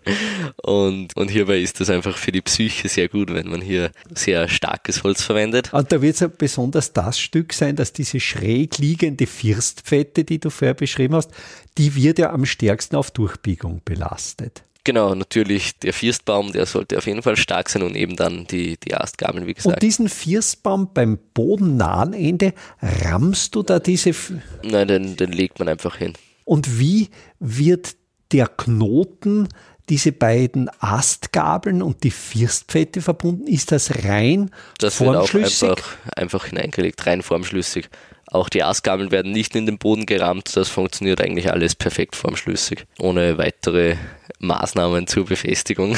und, 0.64 1.16
und 1.16 1.30
hierbei 1.30 1.60
ist 1.60 1.80
das 1.80 1.90
einfach 1.90 2.18
für 2.18 2.32
die 2.32 2.42
Psyche 2.42 2.88
sehr 2.90 3.10
gut, 3.10 3.34
wenn 3.34 3.50
man 3.50 3.62
hier 3.62 3.92
sehr 4.14 4.48
starkes 4.48 5.04
Holz 5.04 5.22
verwendet. 5.22 5.74
Und 5.74 5.92
da 5.92 6.02
wird 6.02 6.16
es 6.16 6.22
ja 6.22 6.28
besonders 6.28 6.94
das 6.94 7.20
Stück 7.20 7.54
sein, 7.54 7.76
dass 7.76 7.94
diese 7.94 8.20
schräg 8.20 8.78
liegende 8.78 9.28
Firstfette, 9.28 10.24
die 10.24 10.40
du 10.40 10.47
vorher 10.50 10.74
beschrieben 10.74 11.16
hast, 11.16 11.32
die 11.78 11.96
wird 11.96 12.20
ja 12.20 12.32
am 12.32 12.46
stärksten 12.46 12.96
auf 12.96 13.12
Durchbiegung 13.12 13.82
belastet. 13.86 14.64
Genau, 14.88 15.14
natürlich 15.16 15.78
der 15.80 15.92
Firstbaum, 15.92 16.54
der 16.54 16.66
sollte 16.66 16.98
auf 16.98 17.08
jeden 17.08 17.22
Fall 17.22 17.36
stark 17.36 17.68
sein 17.68 17.84
und 17.84 17.94
eben 17.98 18.16
dann 18.16 18.48
die, 18.48 18.78
die 18.78 18.96
Astgabeln, 18.96 19.46
wie 19.46 19.54
gesagt. 19.54 19.76
Und 19.76 19.84
diesen 19.84 20.08
Firstbaum 20.08 20.94
beim 20.94 21.20
bodennahen 21.34 22.14
Ende 22.14 22.54
rammst 22.82 23.54
du 23.54 23.64
da 23.64 23.80
diese. 23.80 24.12
F 24.12 24.32
Nein, 24.64 24.88
den, 24.88 25.18
den 25.18 25.34
legt 25.34 25.60
man 25.60 25.68
einfach 25.68 25.98
hin. 25.98 26.14
Und 26.46 26.80
wie 26.80 27.10
wird 27.40 27.98
der 28.32 28.48
Knoten 28.48 29.50
diese 29.90 30.14
beiden 30.14 30.70
Astgabeln 30.80 31.82
und 31.82 32.06
die 32.06 32.12
Firstpfette 32.12 33.02
verbunden? 33.02 33.48
Ist 33.48 33.74
das 33.74 34.06
rein 34.06 34.52
das 34.80 34.96
formschlüssig? 34.96 35.60
Das 35.60 35.62
wird 35.62 35.72
auch 35.72 35.78
einfach, 35.78 35.98
einfach 36.16 36.46
hineingelegt, 36.46 37.06
rein 37.06 37.22
formschlüssig. 37.22 37.90
Auch 38.30 38.50
die 38.50 38.64
Astgabeln 38.64 39.12
werden 39.12 39.32
nicht 39.32 39.56
in 39.56 39.66
den 39.66 39.78
Boden 39.78 40.06
gerammt. 40.06 40.56
Das 40.56 40.70
funktioniert 40.70 41.22
eigentlich 41.22 41.52
alles 41.52 41.76
perfekt 41.76 42.16
formschlüssig, 42.16 42.86
ohne 43.00 43.38
weitere 43.38 43.96
Maßnahmen 44.40 45.08
zur 45.08 45.26
Befestigung. 45.26 45.98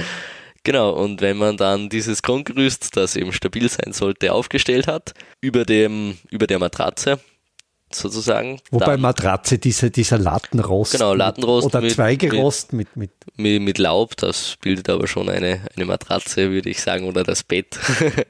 genau, 0.64 0.90
und 0.90 1.22
wenn 1.22 1.38
man 1.38 1.56
dann 1.56 1.88
dieses 1.88 2.22
Grundgerüst, 2.22 2.96
das 2.96 3.16
eben 3.16 3.32
stabil 3.32 3.68
sein 3.68 3.92
sollte, 3.92 4.32
aufgestellt 4.32 4.86
hat, 4.86 5.14
über 5.40 5.64
dem, 5.64 6.18
über 6.30 6.46
der 6.46 6.58
Matratze, 6.58 7.18
sozusagen. 7.94 8.60
Wobei 8.70 8.92
dann, 8.92 9.00
Matratze, 9.00 9.58
dieser, 9.58 9.90
dieser 9.90 10.18
Lattenrost. 10.18 10.92
Genau, 10.92 11.14
Lattenrost. 11.14 11.66
Oder 11.66 11.80
mit, 11.80 11.92
Zweigerost 11.92 12.72
mit, 12.72 12.96
mit, 12.96 13.10
mit, 13.36 13.62
mit 13.62 13.78
Laub, 13.78 14.16
das 14.16 14.56
bildet 14.60 14.88
aber 14.88 15.06
schon 15.06 15.28
eine, 15.28 15.60
eine 15.76 15.84
Matratze, 15.84 16.50
würde 16.50 16.70
ich 16.70 16.80
sagen, 16.80 17.06
oder 17.06 17.22
das 17.24 17.42
Bett. 17.42 17.78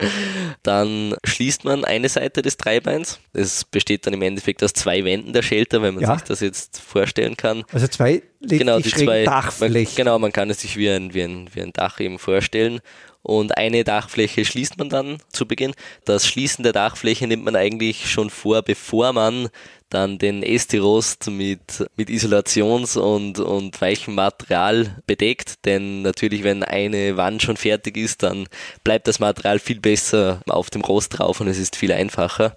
dann 0.63 1.15
schließt 1.25 1.65
man 1.65 1.85
eine 1.85 2.09
Seite 2.09 2.43
des 2.43 2.57
Dreibeins. 2.57 3.19
Es 3.33 3.65
besteht 3.65 4.07
dann 4.07 4.15
im 4.15 4.23
Endeffekt 4.23 4.63
aus 4.63 4.73
zwei 4.73 5.05
Wänden 5.05 5.33
der 5.33 5.43
Shelter, 5.43 5.83
wenn 5.83 5.95
man 5.95 6.03
ja. 6.03 6.15
sich 6.15 6.25
das 6.25 6.41
jetzt 6.41 6.81
vorstellen 6.81 7.37
kann. 7.37 7.65
Also 7.73 7.87
zwei 7.89 8.23
genau, 8.41 8.79
die 8.79 8.91
zwei 8.91 9.25
Dachflächen. 9.25 9.85
Man, 9.85 9.97
genau, 9.97 10.19
man 10.19 10.33
kann 10.33 10.51
es 10.51 10.61
sich 10.61 10.77
wie 10.77 10.91
ein, 10.91 11.15
wie, 11.15 11.23
ein, 11.23 11.49
wie 11.53 11.63
ein 11.63 11.73
Dach 11.73 12.01
eben 12.01 12.19
vorstellen 12.19 12.81
und 13.23 13.57
eine 13.57 13.85
Dachfläche 13.85 14.45
schließt 14.45 14.79
man 14.79 14.89
dann 14.89 15.19
zu 15.31 15.47
Beginn. 15.47 15.75
Das 16.05 16.27
Schließen 16.27 16.63
der 16.63 16.73
Dachfläche 16.73 17.27
nimmt 17.27 17.45
man 17.45 17.57
eigentlich 17.57 18.11
schon 18.11 18.31
vor, 18.31 18.63
bevor 18.63 19.13
man 19.13 19.49
dann 19.93 20.19
den 20.19 20.43
Estirost 20.43 21.31
mit, 21.31 21.87
mit 21.97 22.09
Isolations- 22.09 22.97
und, 22.97 23.39
und 23.39 23.81
weichem 23.81 24.15
Material 24.15 25.03
bedeckt, 25.07 25.65
denn 25.65 26.03
natürlich, 26.03 26.45
wenn 26.45 26.63
eine 26.63 27.17
Wand 27.17 27.43
schon 27.43 27.57
fertig 27.57 27.97
ist, 27.97 28.23
dann 28.23 28.49
bleibt 28.85 29.07
das 29.07 29.21
Material 29.21 29.59
viel 29.59 29.81
besser 29.81 30.41
auf 30.49 30.71
dem 30.71 30.83
Rost 30.83 31.19
drauf 31.19 31.41
und 31.41 31.49
es 31.49 31.59
ist 31.59 31.77
viel 31.77 31.93
einfacher. 31.93 32.57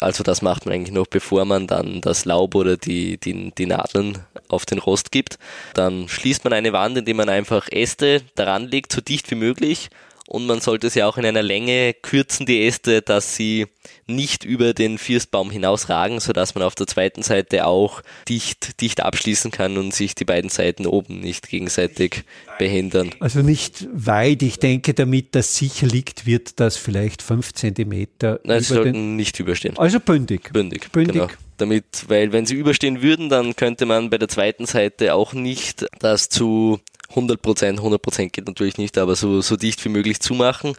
Also 0.00 0.22
das 0.22 0.42
macht 0.42 0.66
man 0.66 0.74
eigentlich 0.74 0.94
noch, 0.94 1.06
bevor 1.06 1.44
man 1.44 1.66
dann 1.66 2.00
das 2.00 2.24
Laub 2.24 2.54
oder 2.54 2.76
die, 2.76 3.18
die, 3.18 3.52
die 3.56 3.66
Nadeln 3.66 4.18
auf 4.48 4.66
den 4.66 4.78
Rost 4.78 5.10
gibt. 5.10 5.38
Dann 5.72 6.08
schließt 6.08 6.44
man 6.44 6.52
eine 6.52 6.72
Wand, 6.72 6.98
indem 6.98 7.16
man 7.16 7.28
einfach 7.28 7.68
Äste 7.70 8.22
daran 8.34 8.68
legt, 8.68 8.92
so 8.92 9.00
dicht 9.00 9.30
wie 9.30 9.36
möglich 9.36 9.90
und 10.26 10.46
man 10.46 10.60
sollte 10.60 10.88
sie 10.88 11.02
auch 11.02 11.18
in 11.18 11.26
einer 11.26 11.42
Länge 11.42 11.94
kürzen, 11.94 12.46
die 12.46 12.66
Äste, 12.66 13.02
dass 13.02 13.36
sie 13.36 13.66
nicht 14.06 14.44
über 14.44 14.72
den 14.72 14.98
Firstbaum 14.98 15.50
hinausragen, 15.50 16.20
sodass 16.20 16.54
man 16.54 16.64
auf 16.64 16.74
der 16.74 16.86
zweiten 16.86 17.22
Seite 17.22 17.66
auch 17.66 18.02
dicht, 18.28 18.80
dicht 18.80 19.02
abschließen 19.02 19.50
kann 19.50 19.76
und 19.76 19.94
sich 19.94 20.14
die 20.14 20.24
beiden 20.24 20.50
Seiten 20.50 20.86
oben 20.86 21.20
nicht 21.20 21.48
gegenseitig 21.48 22.24
behindern. 22.58 23.10
Also 23.20 23.40
nicht 23.40 23.86
weit. 23.92 24.42
Ich 24.42 24.58
denke, 24.58 24.94
damit 24.94 25.34
das 25.34 25.56
sicher 25.56 25.86
liegt, 25.86 26.26
wird 26.26 26.58
das 26.58 26.76
vielleicht 26.76 27.20
fünf 27.20 27.52
Zentimeter. 27.52 28.40
Nein, 28.44 28.60
sie 28.60 28.74
sollten 28.74 29.16
nicht 29.16 29.38
überstehen. 29.40 29.76
Also 29.76 30.00
bündig. 30.00 30.52
Bündig. 30.52 30.90
Bündig. 30.92 31.14
Genau. 31.14 31.28
Damit, 31.58 31.84
weil 32.08 32.32
wenn 32.32 32.46
sie 32.46 32.54
überstehen 32.54 33.00
würden, 33.00 33.28
dann 33.28 33.54
könnte 33.54 33.86
man 33.86 34.10
bei 34.10 34.18
der 34.18 34.28
zweiten 34.28 34.66
Seite 34.66 35.14
auch 35.14 35.34
nicht 35.34 35.86
das 36.00 36.28
zu 36.28 36.80
100 37.14 37.40
Prozent, 37.40 37.78
100 37.78 38.00
Prozent 38.02 38.32
geht 38.32 38.46
natürlich 38.46 38.78
nicht, 38.78 38.98
aber 38.98 39.16
so, 39.16 39.40
so 39.40 39.56
dicht 39.56 39.84
wie 39.84 39.88
möglich 39.88 40.20
zumachen. 40.20 40.76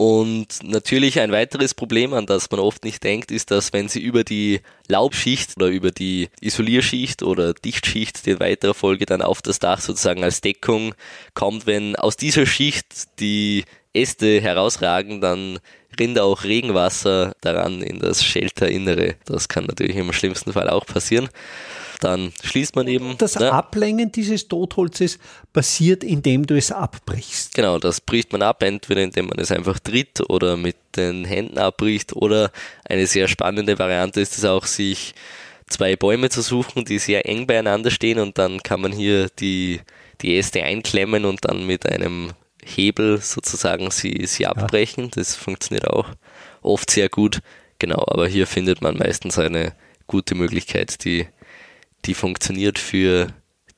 Und 0.00 0.62
natürlich 0.62 1.20
ein 1.20 1.30
weiteres 1.30 1.74
Problem, 1.74 2.14
an 2.14 2.24
das 2.24 2.50
man 2.50 2.58
oft 2.58 2.84
nicht 2.84 3.04
denkt, 3.04 3.30
ist, 3.30 3.50
dass 3.50 3.74
wenn 3.74 3.88
sie 3.88 4.00
über 4.00 4.24
die 4.24 4.60
Laubschicht 4.88 5.56
oder 5.58 5.66
über 5.66 5.90
die 5.90 6.30
Isolierschicht 6.40 7.22
oder 7.22 7.52
Dichtschicht 7.52 8.24
die 8.24 8.30
in 8.30 8.40
weiterer 8.40 8.72
Folge 8.72 9.04
dann 9.04 9.20
auf 9.20 9.42
das 9.42 9.58
Dach 9.58 9.82
sozusagen 9.82 10.24
als 10.24 10.40
Deckung 10.40 10.94
kommt, 11.34 11.66
wenn 11.66 11.96
aus 11.96 12.16
dieser 12.16 12.46
Schicht 12.46 13.20
die 13.20 13.64
Äste 13.92 14.40
herausragen, 14.40 15.20
dann 15.20 15.58
rinnt 15.98 16.18
auch 16.18 16.44
Regenwasser 16.44 17.34
daran 17.42 17.82
in 17.82 17.98
das 17.98 18.24
Shelterinnere. 18.24 19.16
Das 19.26 19.48
kann 19.48 19.64
natürlich 19.66 19.96
im 19.96 20.14
schlimmsten 20.14 20.54
Fall 20.54 20.70
auch 20.70 20.86
passieren 20.86 21.28
dann 22.00 22.32
schließt 22.42 22.76
man 22.76 22.88
eben. 22.88 23.16
Das 23.18 23.38
ne? 23.38 23.52
Ablängen 23.52 24.10
dieses 24.10 24.48
Totholzes 24.48 25.18
passiert, 25.52 26.02
indem 26.02 26.46
du 26.46 26.56
es 26.56 26.72
abbrichst. 26.72 27.54
Genau, 27.54 27.78
das 27.78 28.00
bricht 28.00 28.32
man 28.32 28.42
ab, 28.42 28.62
entweder 28.62 29.02
indem 29.02 29.26
man 29.26 29.38
es 29.38 29.52
einfach 29.52 29.78
tritt 29.78 30.20
oder 30.28 30.56
mit 30.56 30.76
den 30.96 31.24
Händen 31.24 31.58
abbricht 31.58 32.16
oder 32.16 32.50
eine 32.84 33.06
sehr 33.06 33.28
spannende 33.28 33.78
Variante 33.78 34.20
ist 34.20 34.38
es 34.38 34.44
auch, 34.44 34.66
sich 34.66 35.14
zwei 35.68 35.94
Bäume 35.96 36.30
zu 36.30 36.42
suchen, 36.42 36.84
die 36.84 36.98
sehr 36.98 37.26
eng 37.26 37.46
beieinander 37.46 37.90
stehen 37.90 38.18
und 38.18 38.38
dann 38.38 38.62
kann 38.62 38.80
man 38.80 38.92
hier 38.92 39.28
die, 39.38 39.80
die 40.20 40.36
Äste 40.36 40.62
einklemmen 40.62 41.24
und 41.24 41.44
dann 41.44 41.66
mit 41.66 41.86
einem 41.86 42.32
Hebel 42.64 43.20
sozusagen 43.20 43.90
sie, 43.90 44.26
sie 44.26 44.46
abbrechen. 44.46 45.04
Ja. 45.04 45.10
Das 45.14 45.34
funktioniert 45.34 45.88
auch 45.88 46.08
oft 46.62 46.90
sehr 46.90 47.08
gut. 47.08 47.40
Genau, 47.78 48.04
aber 48.06 48.28
hier 48.28 48.46
findet 48.46 48.82
man 48.82 48.98
meistens 48.98 49.38
eine 49.38 49.72
gute 50.06 50.34
Möglichkeit, 50.34 51.04
die 51.04 51.26
die 52.04 52.14
funktioniert 52.14 52.78
für 52.78 53.28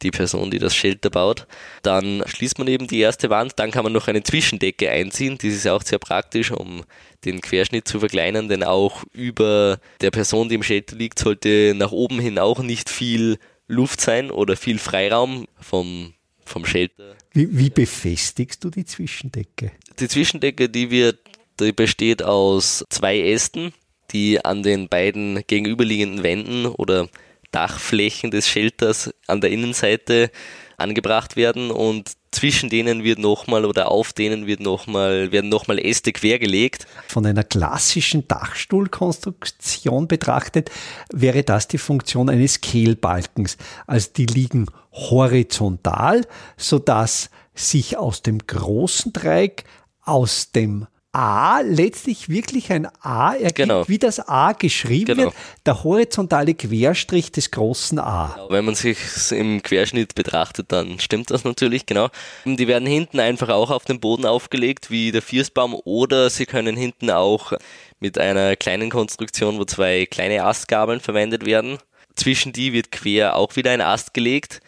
die 0.03 0.11
Person, 0.11 0.51
die 0.51 0.59
das 0.59 0.75
Shelter 0.75 1.11
baut. 1.11 1.47
Dann 1.83 2.23
schließt 2.27 2.59
man 2.59 2.69
eben 2.69 2.87
die 2.87 3.01
erste 3.01 3.31
Wand, 3.31 3.55
dann 3.57 3.71
kann 3.71 3.85
man 3.85 3.93
noch 3.93 4.09
eine 4.09 4.23
Zwischendecke 4.23 4.91
einziehen. 4.91 5.39
Das 5.41 5.53
ist 5.53 5.67
auch 5.67 5.83
sehr 5.83 5.99
praktisch, 5.99 6.51
um 6.51 6.85
den 7.25 7.41
Querschnitt 7.41 7.87
zu 7.87 8.01
verkleinern, 8.01 8.49
denn 8.49 8.65
auch 8.65 9.05
über 9.13 9.79
der 10.01 10.11
Person, 10.11 10.49
die 10.49 10.57
im 10.57 10.63
Shelter 10.63 10.97
liegt, 10.97 11.19
sollte 11.19 11.75
nach 11.77 11.93
oben 11.93 12.19
hin 12.19 12.39
auch 12.39 12.61
nicht 12.61 12.91
viel 12.91 13.39
Luft 13.69 14.01
sein 14.01 14.31
oder 14.31 14.57
viel 14.57 14.79
Freiraum 14.79 15.47
vom, 15.61 16.15
vom 16.45 16.67
Shelter. 16.67 17.15
Wie, 17.33 17.57
wie 17.57 17.71
befestigst 17.71 18.63
du 18.65 18.71
die 18.71 18.85
Zwischendecke? 18.85 19.73
Die 19.99 20.09
Zwischendecke, 20.09 20.69
die 20.69 20.91
wird, 20.91 21.21
die 21.61 21.73
besteht 21.73 22.23
aus 22.23 22.85
zwei 22.91 23.21
Ästen, 23.21 23.73
die 24.11 24.45
an 24.45 24.63
den 24.63 24.89
beiden 24.89 25.43
gegenüberliegenden 25.47 26.23
Wänden 26.23 26.67
oder 26.67 27.09
Dachflächen 27.53 28.31
des 28.31 28.49
Shelters 28.49 29.15
an 29.27 29.41
der 29.41 29.51
Innenseite 29.51 30.31
angebracht 30.79 31.37
werden 31.37 31.71
und 31.71 32.13
zwischen 32.33 32.71
denen 32.71 33.05
wird 33.05 33.19
nochmal 33.19 33.65
oder 33.65 33.91
auf 33.91 34.13
denen 34.13 34.47
wird 34.47 34.61
nochmal, 34.61 35.31
werden 35.33 35.51
nochmal 35.51 35.79
Äste 35.79 36.13
quergelegt. 36.13 36.87
Von 37.07 37.27
einer 37.27 37.45
klassischen 37.45 38.27
Dachstuhlkonstruktion 38.27 40.09
betrachtet 40.09 40.71
wäre 41.13 41.45
das 41.45 41.69
die 41.69 41.79
Funktion 41.79 42.31
eines 42.31 42.61
Kehlbalkens. 42.61 43.59
Also 43.87 44.09
die 44.17 44.27
liegen 44.27 44.67
horizontal, 44.93 46.23
sodass 46.57 47.31
sich 47.55 47.99
aus 47.99 48.23
dem 48.23 48.39
großen 48.39 49.13
Dreieck 49.13 49.65
aus 50.05 50.53
dem 50.53 50.87
A 51.15 51.61
letztlich 51.61 52.31
wirklich 52.31 52.73
ein 52.73 52.89
A 53.03 53.35
ergibt, 53.35 53.57
genau. 53.57 53.87
wie 53.87 53.99
das 53.99 54.19
A 54.29 54.53
geschrieben 54.53 55.17
genau. 55.17 55.23
wird, 55.25 55.35
der 55.67 55.85
horizontale 55.85 56.55
Querstrich 56.55 57.31
des 57.31 57.51
großen 57.51 57.99
A. 57.99 58.33
Genau. 58.35 58.51
Wenn 58.51 58.65
man 58.65 58.75
sich 58.75 58.97
im 59.31 59.63
Querschnitt 59.63 60.15
betrachtet, 60.15 60.73
dann 60.73 60.99
stimmt 61.01 61.31
das 61.31 61.45
natürlich, 61.45 61.85
genau. 61.85 62.09
Die 62.47 62.67
werden 62.67 62.89
hinten 62.89 63.21
einfach 63.21 63.51
auch 63.51 63.71
auf 63.71 63.85
den 63.85 64.01
Boden 64.01 64.25
aufgelegt, 64.25 64.91
wie 64.91 65.13
der 65.13 65.21
Firstbaum, 65.21 65.75
oder 65.85 66.31
sie 66.31 66.47
können 66.47 66.77
hinten 66.77 67.11
auch 67.11 67.53
mit 68.01 68.17
einer 68.17 68.57
kleinen 68.57 68.89
Konstruktion, 68.89 69.59
wo 69.59 69.67
zwei 69.67 70.07
kleine 70.07 70.45
Astgabeln 70.45 71.01
verwendet 71.01 71.45
werden. 71.45 71.77
Zwischen 72.17 72.55
die 72.55 72.73
wird 72.73 72.91
quer 72.91 73.37
auch 73.37 73.55
wieder 73.57 73.71
ein 73.71 73.83
Ast 73.83 74.15
gelegt 74.15 74.61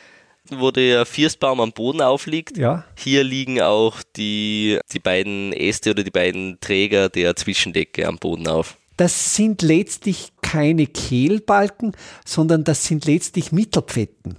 wo 0.51 0.71
der 0.71 1.07
Firstbaum 1.07 1.61
am 1.61 1.73
Boden 1.73 2.03
aufliegt. 2.03 2.57
Ja. 2.57 2.85
Hier 2.97 3.25
liegen 3.25 3.61
auch 3.61 4.03
die, 4.17 4.79
die 4.93 4.99
beiden 4.99 5.53
Äste 5.53 5.91
oder 5.91 6.03
die 6.03 6.11
beiden 6.11 6.59
Träger 6.61 7.09
der 7.09 7.37
Zwischendecke 7.37 8.07
am 8.07 8.19
Boden 8.19 8.49
auf. 8.49 8.77
Das 8.97 9.35
sind 9.35 9.63
letztlich 9.63 10.33
keine 10.41 10.87
Kehlbalken, 10.87 11.97
sondern 12.25 12.63
das 12.63 12.85
sind 12.85 13.07
letztlich 13.07 13.51
Mittelpfetten, 13.51 14.37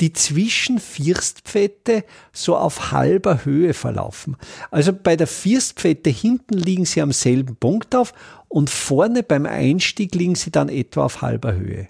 die 0.00 0.12
zwischen 0.12 0.80
Firstpfette 0.80 2.04
so 2.32 2.56
auf 2.56 2.90
halber 2.90 3.44
Höhe 3.44 3.74
verlaufen. 3.74 4.36
Also 4.72 4.92
bei 4.92 5.14
der 5.14 5.28
Firstpfette 5.28 6.10
hinten 6.10 6.54
liegen 6.54 6.86
sie 6.86 7.02
am 7.02 7.12
selben 7.12 7.54
Punkt 7.54 7.94
auf 7.94 8.12
und 8.48 8.68
vorne 8.68 9.22
beim 9.22 9.46
Einstieg 9.46 10.14
liegen 10.16 10.34
sie 10.34 10.50
dann 10.50 10.68
etwa 10.68 11.04
auf 11.04 11.22
halber 11.22 11.54
Höhe 11.54 11.88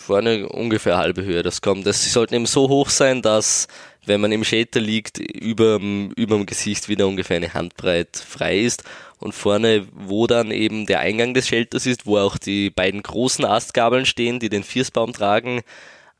vorne 0.00 0.48
ungefähr 0.48 0.96
halbe 0.96 1.22
Höhe. 1.22 1.42
Das 1.42 1.60
kommt. 1.60 1.86
Das, 1.86 2.02
sie 2.02 2.10
sollten 2.10 2.34
eben 2.34 2.46
so 2.46 2.68
hoch 2.68 2.88
sein, 2.88 3.22
dass 3.22 3.68
wenn 4.06 4.20
man 4.20 4.32
im 4.32 4.44
Shelter 4.44 4.80
liegt, 4.80 5.18
über 5.18 5.78
dem 5.78 6.46
Gesicht 6.46 6.88
wieder 6.88 7.06
ungefähr 7.06 7.36
eine 7.36 7.54
Handbreit 7.54 8.16
frei 8.16 8.58
ist. 8.58 8.82
Und 9.18 9.34
vorne, 9.34 9.86
wo 9.92 10.26
dann 10.26 10.50
eben 10.50 10.86
der 10.86 11.00
Eingang 11.00 11.34
des 11.34 11.46
Shelters 11.46 11.84
ist, 11.84 12.06
wo 12.06 12.16
auch 12.16 12.38
die 12.38 12.70
beiden 12.70 13.02
großen 13.02 13.44
Astgabeln 13.44 14.06
stehen, 14.06 14.40
die 14.40 14.48
den 14.48 14.64
Firstbaum 14.64 15.12
tragen, 15.12 15.60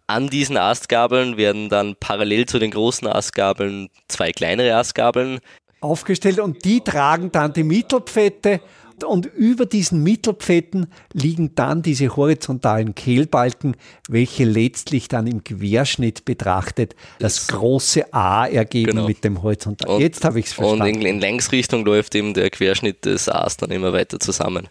an 0.06 0.28
diesen 0.28 0.56
Astgabeln 0.56 1.36
werden 1.36 1.68
dann 1.68 1.96
parallel 1.96 2.46
zu 2.46 2.58
den 2.58 2.72
großen 2.72 3.06
Astgabeln 3.06 3.88
zwei 4.08 4.32
kleinere 4.32 4.74
Astgabeln 4.74 5.40
aufgestellt 5.80 6.40
und 6.40 6.64
die 6.64 6.80
tragen 6.82 7.32
dann 7.32 7.52
die 7.52 7.62
Mittelpfette 7.62 8.60
und 9.04 9.26
über 9.26 9.66
diesen 9.66 10.02
Mittelpfetten 10.02 10.86
liegen 11.12 11.54
dann 11.54 11.82
diese 11.82 12.16
horizontalen 12.16 12.94
Kehlbalken, 12.94 13.76
welche 14.08 14.44
letztlich 14.44 15.08
dann 15.08 15.26
im 15.26 15.44
Querschnitt 15.44 16.24
betrachtet 16.24 16.94
das 17.18 17.46
große 17.48 18.12
A 18.12 18.46
ergeben 18.46 18.92
genau. 18.92 19.06
mit 19.06 19.24
dem 19.24 19.42
horizontalen. 19.42 19.96
Und, 19.96 20.00
Jetzt 20.00 20.24
habe 20.24 20.40
ich 20.40 20.46
es 20.46 20.52
verstanden. 20.52 20.82
Und 20.82 21.02
in, 21.02 21.02
in 21.02 21.20
Längsrichtung 21.20 21.84
läuft 21.84 22.14
eben 22.14 22.34
der 22.34 22.50
Querschnitt 22.50 23.04
des 23.04 23.28
A's 23.28 23.56
dann 23.56 23.70
immer 23.70 23.92
weiter 23.92 24.20
zusammen. 24.20 24.68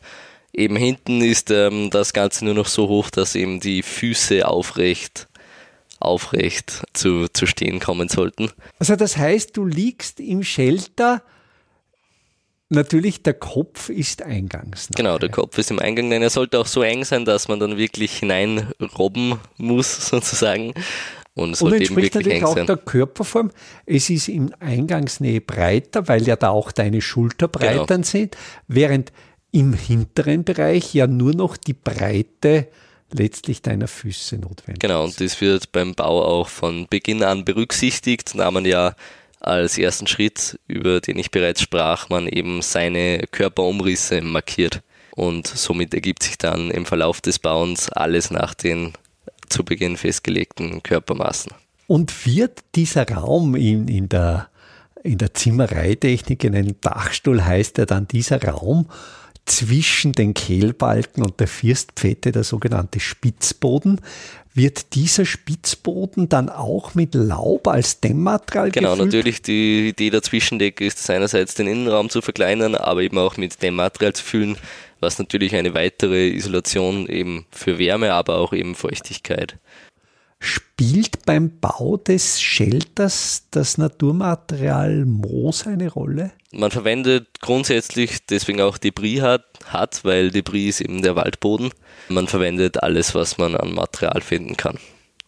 Eben 0.53 0.75
hinten 0.75 1.21
ist 1.21 1.51
ähm, 1.51 1.89
das 1.91 2.13
Ganze 2.13 2.45
nur 2.45 2.55
noch 2.55 2.67
so 2.67 2.87
hoch, 2.87 3.09
dass 3.09 3.35
eben 3.35 3.59
die 3.59 3.83
Füße 3.83 4.47
aufrecht 4.47 5.27
aufrecht 5.99 6.83
zu, 6.93 7.27
zu 7.27 7.45
stehen 7.45 7.79
kommen 7.79 8.09
sollten. 8.09 8.51
Also 8.79 8.95
das 8.95 9.17
heißt, 9.17 9.55
du 9.57 9.65
liegst 9.65 10.19
im 10.19 10.43
Shelter, 10.43 11.21
natürlich 12.69 13.23
der 13.23 13.33
Kopf 13.33 13.89
ist 13.89 14.21
eingangs. 14.21 14.87
Genau, 14.95 15.17
der 15.17 15.29
Kopf 15.29 15.57
ist 15.57 15.71
im 15.71 15.79
Eingang, 15.79 16.09
denn 16.09 16.21
er 16.21 16.29
sollte 16.29 16.59
auch 16.59 16.67
so 16.67 16.81
eng 16.81 17.03
sein, 17.03 17.25
dass 17.25 17.47
man 17.47 17.59
dann 17.59 17.77
wirklich 17.77 18.17
hineinrobben 18.19 19.39
muss, 19.57 20.07
sozusagen. 20.09 20.73
Und, 21.33 21.53
es 21.53 21.61
und 21.61 21.73
entspricht 21.73 22.15
natürlich 22.15 22.43
auch 22.43 22.55
sein. 22.55 22.65
der 22.65 22.77
Körperform. 22.77 23.51
Es 23.85 24.09
ist 24.09 24.27
in 24.27 24.53
Eingangsnähe 24.55 25.41
breiter, 25.41 26.07
weil 26.07 26.23
ja 26.23 26.35
da 26.35 26.49
auch 26.49 26.71
deine 26.71 27.01
Schulterbreitern 27.01 27.87
genau. 27.87 28.03
sind, 28.03 28.37
während 28.67 29.11
im 29.51 29.73
hinteren 29.73 30.43
Bereich 30.43 30.93
ja 30.93 31.07
nur 31.07 31.33
noch 31.33 31.57
die 31.57 31.73
Breite 31.73 32.67
letztlich 33.11 33.61
deiner 33.61 33.87
Füße 33.87 34.37
notwendig 34.37 34.79
Genau, 34.79 35.03
und 35.03 35.19
das 35.19 35.41
wird 35.41 35.71
beim 35.71 35.95
Bau 35.95 36.23
auch 36.23 36.47
von 36.47 36.87
Beginn 36.89 37.23
an 37.23 37.45
berücksichtigt, 37.45 38.37
da 38.37 38.51
man 38.51 38.65
ja 38.65 38.95
als 39.39 39.77
ersten 39.77 40.07
Schritt, 40.07 40.59
über 40.67 40.99
den 40.99 41.17
ich 41.17 41.31
bereits 41.31 41.61
sprach, 41.61 42.09
man 42.09 42.27
eben 42.27 42.61
seine 42.61 43.25
Körperumrisse 43.31 44.21
markiert. 44.21 44.81
Und 45.11 45.47
somit 45.47 45.93
ergibt 45.93 46.23
sich 46.23 46.37
dann 46.37 46.71
im 46.71 46.85
Verlauf 46.85 47.21
des 47.21 47.39
Bauens 47.39 47.89
alles 47.89 48.31
nach 48.31 48.53
den 48.53 48.93
zu 49.49 49.63
Beginn 49.63 49.97
festgelegten 49.97 50.83
Körpermaßen. 50.83 51.51
Und 51.87 52.25
wird 52.25 52.59
dieser 52.75 53.09
Raum 53.09 53.55
in, 53.55 53.87
in 53.87 54.09
der 54.09 54.49
in 55.03 55.17
der 55.17 55.33
Zimmereitechnik 55.33 56.43
in 56.43 56.55
einem 56.55 56.75
Dachstuhl 56.81 57.43
heißt 57.43 57.77
ja 57.77 57.85
dann 57.85 58.07
dieser 58.07 58.43
Raum 58.43 58.87
zwischen 59.45 60.11
den 60.11 60.33
Kehlbalken 60.33 61.23
und 61.23 61.39
der 61.39 61.47
Firstpfette, 61.47 62.31
der 62.31 62.43
sogenannte 62.43 62.99
Spitzboden. 62.99 64.01
Wird 64.59 64.93
dieser 64.93 65.23
Spitzboden 65.23 66.27
dann 66.27 66.49
auch 66.49 66.93
mit 66.93 67.15
Laub 67.15 67.69
als 67.69 68.01
Dämmmaterial 68.01 68.71
Genau, 68.71 68.91
gefüllt? 68.91 69.13
natürlich. 69.13 69.41
Die 69.41 69.87
Idee 69.87 70.09
der 70.09 70.21
Zwischendecke 70.21 70.85
ist 70.85 71.09
einerseits 71.09 71.53
den 71.55 71.65
Innenraum 71.67 72.09
zu 72.09 72.21
verkleinern, 72.21 72.75
aber 72.75 73.01
eben 73.01 73.17
auch 73.19 73.37
mit 73.37 73.61
Dämmmaterial 73.61 74.11
zu 74.11 74.21
füllen, 74.21 74.57
was 74.99 75.17
natürlich 75.17 75.55
eine 75.55 75.73
weitere 75.75 76.27
Isolation 76.27 77.07
eben 77.07 77.45
für 77.51 77.79
Wärme, 77.79 78.11
aber 78.13 78.37
auch 78.39 78.51
eben 78.51 78.75
Feuchtigkeit 78.75 79.55
Spielt 80.39 81.25
beim 81.25 81.59
Bau 81.59 81.97
des 81.97 82.39
Shelters 82.39 83.47
das 83.51 83.77
Naturmaterial 83.77 85.05
Moos 85.05 85.67
eine 85.67 85.91
Rolle? 85.91 86.31
Man 86.51 86.71
verwendet 86.71 87.27
grundsätzlich 87.41 88.25
deswegen 88.25 88.61
auch 88.61 88.77
Debris 88.77 89.21
hat, 89.21 89.43
hat, 89.65 90.05
weil 90.05 90.31
Debris 90.31 90.79
ist 90.79 90.81
eben 90.81 91.01
der 91.01 91.17
Waldboden. 91.17 91.71
Man 92.07 92.27
verwendet 92.27 92.81
alles, 92.81 93.13
was 93.13 93.37
man 93.37 93.55
an 93.55 93.73
Material 93.73 94.21
finden 94.21 94.55
kann. 94.55 94.77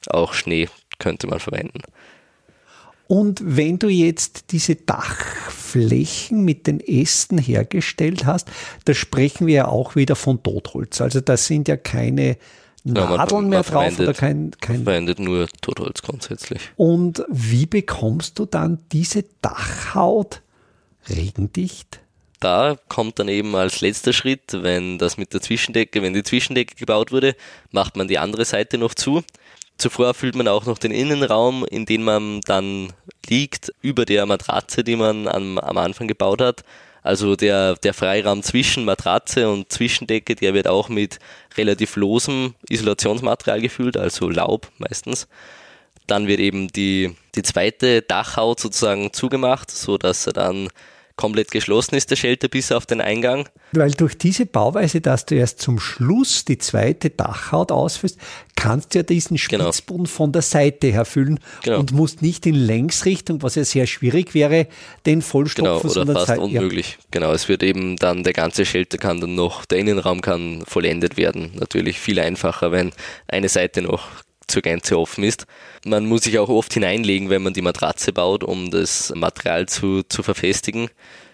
Auch 0.07 0.33
Schnee 0.33 0.69
könnte 0.97 1.27
man 1.27 1.39
verwenden. 1.39 1.81
Und 3.07 3.41
wenn 3.43 3.77
du 3.77 3.89
jetzt 3.89 4.53
diese 4.53 4.75
Dachflächen 4.77 6.45
mit 6.45 6.65
den 6.65 6.79
Ästen 6.79 7.37
hergestellt 7.37 8.25
hast, 8.25 8.49
da 8.85 8.93
sprechen 8.93 9.47
wir 9.47 9.53
ja 9.53 9.67
auch 9.67 9.97
wieder 9.97 10.15
von 10.15 10.41
Totholz. 10.41 11.01
Also 11.01 11.19
das 11.19 11.45
sind 11.45 11.67
ja 11.67 11.75
keine 11.75 12.37
Nadeln 12.83 13.49
mehr 13.49 13.63
drauf 13.63 13.99
oder 13.99 14.13
kein, 14.13 14.51
kein. 14.59 14.83
verwendet 14.83 15.19
nur 15.19 15.47
Totholz 15.61 16.01
grundsätzlich. 16.01 16.61
Und 16.77 17.23
wie 17.29 17.65
bekommst 17.65 18.39
du 18.39 18.45
dann 18.45 18.79
diese 18.91 19.25
Dachhaut 19.41 20.41
regendicht? 21.09 21.99
Da 22.39 22.75
kommt 22.87 23.19
dann 23.19 23.27
eben 23.27 23.55
als 23.55 23.81
letzter 23.81 24.13
Schritt, 24.13 24.63
wenn 24.63 24.97
das 24.97 25.17
mit 25.17 25.31
der 25.33 25.41
Zwischendecke, 25.41 26.01
wenn 26.01 26.13
die 26.13 26.23
Zwischendecke 26.23 26.73
gebaut 26.75 27.11
wurde, 27.11 27.35
macht 27.71 27.95
man 27.95 28.07
die 28.07 28.17
andere 28.17 28.45
Seite 28.45 28.79
noch 28.79 28.95
zu. 28.95 29.23
Zuvor 29.77 30.15
füllt 30.15 30.35
man 30.35 30.47
auch 30.47 30.65
noch 30.65 30.79
den 30.79 30.91
Innenraum, 30.91 31.65
in 31.65 31.85
den 31.85 32.03
man 32.03 32.41
dann 32.41 32.93
liegt, 33.27 33.71
über 33.81 34.05
der 34.05 34.25
Matratze, 34.25 34.83
die 34.83 34.95
man 34.95 35.27
am, 35.27 35.59
am 35.59 35.77
Anfang 35.77 36.07
gebaut 36.07 36.41
hat. 36.41 36.63
Also 37.03 37.35
der, 37.35 37.75
der 37.75 37.93
Freiraum 37.93 38.43
zwischen 38.43 38.85
Matratze 38.85 39.49
und 39.49 39.71
Zwischendecke, 39.71 40.35
der 40.35 40.53
wird 40.53 40.67
auch 40.67 40.87
mit 40.89 41.19
relativ 41.57 41.95
losem 41.95 42.53
Isolationsmaterial 42.69 43.61
gefüllt, 43.61 43.97
also 43.97 44.29
Laub 44.29 44.71
meistens. 44.77 45.27
Dann 46.05 46.27
wird 46.27 46.39
eben 46.39 46.67
die, 46.67 47.15
die 47.35 47.43
zweite 47.43 48.01
Dachhaut 48.01 48.59
sozusagen 48.59 49.13
zugemacht, 49.13 49.71
so 49.71 49.97
dass 49.97 50.27
er 50.27 50.33
dann 50.33 50.69
komplett 51.15 51.51
geschlossen 51.51 51.95
ist, 51.95 52.09
der 52.11 52.15
Shelter 52.15 52.47
bis 52.47 52.71
auf 52.71 52.85
den 52.85 53.01
Eingang. 53.01 53.47
Weil 53.73 53.91
durch 53.91 54.17
diese 54.17 54.45
Bauweise, 54.45 55.01
dass 55.01 55.25
du 55.25 55.35
erst 55.35 55.61
zum 55.61 55.79
Schluss 55.79 56.45
die 56.45 56.57
zweite 56.57 57.09
Dachhaut 57.09 57.71
ausführst, 57.71 58.17
kannst 58.55 58.93
du 58.93 58.99
ja 58.99 59.03
diesen 59.03 59.37
genau. 59.37 59.65
Spitzboden 59.65 60.05
genau. 60.05 60.15
von 60.15 60.31
der 60.31 60.41
Seite 60.41 60.87
her 60.87 61.05
füllen 61.05 61.39
genau. 61.63 61.79
und 61.79 61.91
musst 61.93 62.21
nicht 62.21 62.45
in 62.45 62.55
Längsrichtung, 62.55 63.41
was 63.41 63.55
ja 63.55 63.63
sehr 63.63 63.87
schwierig 63.87 64.33
wäre, 64.33 64.67
den 65.05 65.21
vollstopfen. 65.21 65.89
Genau, 65.89 66.01
oder 66.01 66.13
fast 66.13 66.27
Zeit, 66.27 66.39
unmöglich. 66.39 66.97
Ja. 66.99 67.05
Genau, 67.11 67.33
es 67.33 67.49
wird 67.49 67.63
eben 67.63 67.95
dann, 67.95 68.23
der 68.23 68.33
ganze 68.33 68.65
Shelter 68.65 68.97
kann 68.97 69.19
dann 69.19 69.35
noch, 69.35 69.65
der 69.65 69.79
Innenraum 69.79 70.21
kann 70.21 70.63
vollendet 70.67 71.17
werden. 71.17 71.51
Natürlich 71.55 71.99
viel 71.99 72.19
einfacher, 72.19 72.71
wenn 72.71 72.91
eine 73.27 73.49
Seite 73.49 73.81
noch 73.81 74.07
zur 74.51 74.61
Gänze 74.61 74.99
offen 74.99 75.23
ist. 75.23 75.45
Man 75.85 76.05
muss 76.05 76.23
sich 76.23 76.37
auch 76.37 76.49
oft 76.49 76.73
hineinlegen, 76.73 77.29
wenn 77.29 77.41
man 77.41 77.53
die 77.53 77.61
Matratze 77.61 78.13
baut, 78.13 78.43
um 78.43 78.69
das 78.69 79.11
Material 79.15 79.67
zu, 79.67 80.03
zu 80.03 80.21
verfestigen. 80.21 80.89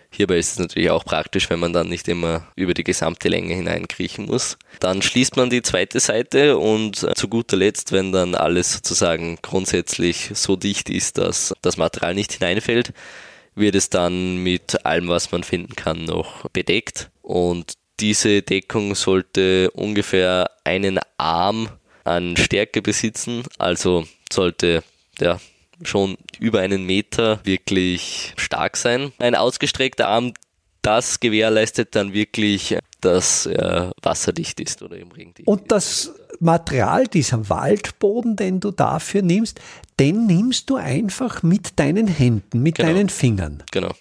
Hierbei 0.09 0.37
ist 0.37 0.53
es 0.53 0.59
natürlich 0.59 0.89
auch 0.89 1.03
praktisch, 1.03 1.49
wenn 1.49 1.59
man 1.59 1.73
dann 1.73 1.89
nicht 1.89 2.07
immer 2.07 2.47
über 2.55 2.73
die 2.73 2.83
gesamte 2.83 3.27
Länge 3.27 3.53
hineinkriechen 3.53 4.25
muss. 4.25 4.57
Dann 4.79 5.01
schließt 5.01 5.35
man 5.35 5.49
die 5.49 5.61
zweite 5.61 5.99
Seite 5.99 6.57
und 6.57 7.05
zu 7.15 7.27
guter 7.27 7.57
Letzt, 7.57 7.91
wenn 7.91 8.11
dann 8.11 8.33
alles 8.33 8.73
sozusagen 8.73 9.37
grundsätzlich 9.41 10.31
so 10.33 10.55
dicht 10.55 10.89
ist, 10.89 11.17
dass 11.17 11.53
das 11.61 11.77
Material 11.77 12.15
nicht 12.15 12.31
hineinfällt, 12.31 12.93
wird 13.53 13.75
es 13.75 13.89
dann 13.89 14.37
mit 14.37 14.85
allem, 14.85 15.09
was 15.09 15.31
man 15.31 15.43
finden 15.43 15.75
kann, 15.75 16.05
noch 16.05 16.47
bedeckt. 16.49 17.09
Und 17.21 17.73
diese 17.99 18.41
Deckung 18.43 18.95
sollte 18.95 19.71
ungefähr 19.71 20.49
einen 20.63 20.99
Arm 21.17 21.69
an 22.07 22.37
Stärke 22.37 22.81
besitzen, 22.81 23.43
also 23.57 24.05
sollte 24.31 24.83
ja 25.19 25.39
schon 25.83 26.17
über 26.39 26.59
einen 26.59 26.85
Meter 26.85 27.39
wirklich 27.43 28.33
stark 28.37 28.77
sein. 28.77 29.11
Ein 29.19 29.35
ausgestreckter 29.35 30.07
Arm, 30.07 30.33
das 30.81 31.19
gewährleistet 31.19 31.95
dann 31.95 32.13
wirklich, 32.13 32.77
dass 33.01 33.45
er 33.45 33.91
wasserdicht 34.01 34.59
ist 34.59 34.81
oder 34.81 34.97
im 34.97 35.11
Regendicht. 35.11 35.47
Und 35.47 35.71
das 35.71 36.13
Material, 36.39 37.07
dieser 37.07 37.49
Waldboden, 37.49 38.35
den 38.35 38.59
du 38.59 38.71
dafür 38.71 39.21
nimmst, 39.21 39.59
den 39.99 40.27
nimmst 40.27 40.69
du 40.69 40.75
einfach 40.75 41.43
mit 41.43 41.79
deinen 41.79 42.07
Händen, 42.07 42.61
mit 42.61 42.75
genau. 42.75 42.89
deinen 42.89 43.09
Fingern. 43.09 43.63
Genau. 43.71 43.93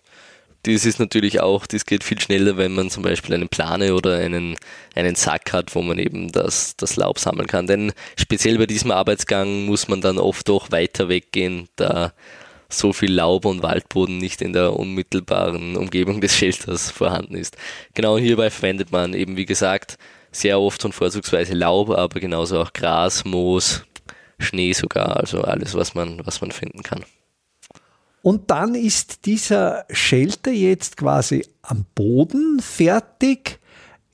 Das 0.67 0.85
ist 0.85 0.99
natürlich 0.99 1.41
auch, 1.41 1.65
das 1.65 1.87
geht 1.87 2.03
viel 2.03 2.21
schneller, 2.21 2.57
wenn 2.57 2.75
man 2.75 2.91
zum 2.91 3.05
Beispiel 3.05 3.37
eine 3.37 3.47
Plane 3.47 3.95
oder 3.95 4.19
einen, 4.19 4.57
einen 4.97 5.15
Sack 5.15 5.53
hat, 5.53 5.77
wo 5.77 5.83
man 5.83 5.97
eben 6.01 6.33
das, 6.33 6.77
das 6.77 6.97
Laub 6.97 7.21
sammeln 7.21 7.47
kann. 7.47 7.69
Denn 7.69 7.93
speziell 8.19 8.59
bei 8.59 8.67
diesem 8.67 8.91
Arbeitsgang 8.91 9.67
muss 9.67 9.87
man 9.87 10.01
dann 10.01 10.19
oft 10.19 10.51
auch 10.51 10.73
weiter 10.73 11.09
weggehen, 11.09 11.69
da 11.77 12.13
so 12.69 12.93
viel 12.93 13.13
Laub 13.13 13.45
und 13.45 13.63
Waldboden 13.63 14.19
nicht 14.19 14.43
in 14.43 14.53
der 14.53 14.73
unmittelbaren 14.73 15.77
Umgebung 15.77 16.21
des 16.21 16.37
Shelters 16.37 16.91
vorhanden 16.91 17.37
ist. 17.37 17.57
Genau 17.95 18.19
hierbei 18.19 18.51
verwendet 18.51 18.91
man 18.91 19.15
eben, 19.15 19.37
wie 19.37 19.47
gesagt, 19.47 19.99
sehr 20.33 20.59
oft 20.59 20.85
und 20.85 20.95
vorzugsweise 20.95 21.55
Laub, 21.55 21.91
aber 21.91 22.19
genauso 22.19 22.61
auch 22.61 22.73
Gras, 22.73 23.25
Moos, 23.25 23.85
Schnee 24.41 24.73
sogar, 24.73 25.17
also 25.17 25.43
alles, 25.43 25.75
was 25.75 25.95
man, 25.95 26.27
was 26.27 26.41
man 26.41 26.51
finden 26.51 26.83
kann. 26.83 27.05
Und 28.27 28.51
dann 28.51 28.75
ist 28.75 29.25
dieser 29.27 29.85
Shelter 29.89 30.51
jetzt 30.51 30.97
quasi 30.97 31.47
am 31.63 31.85
Boden 31.95 32.59
fertig. 32.59 33.61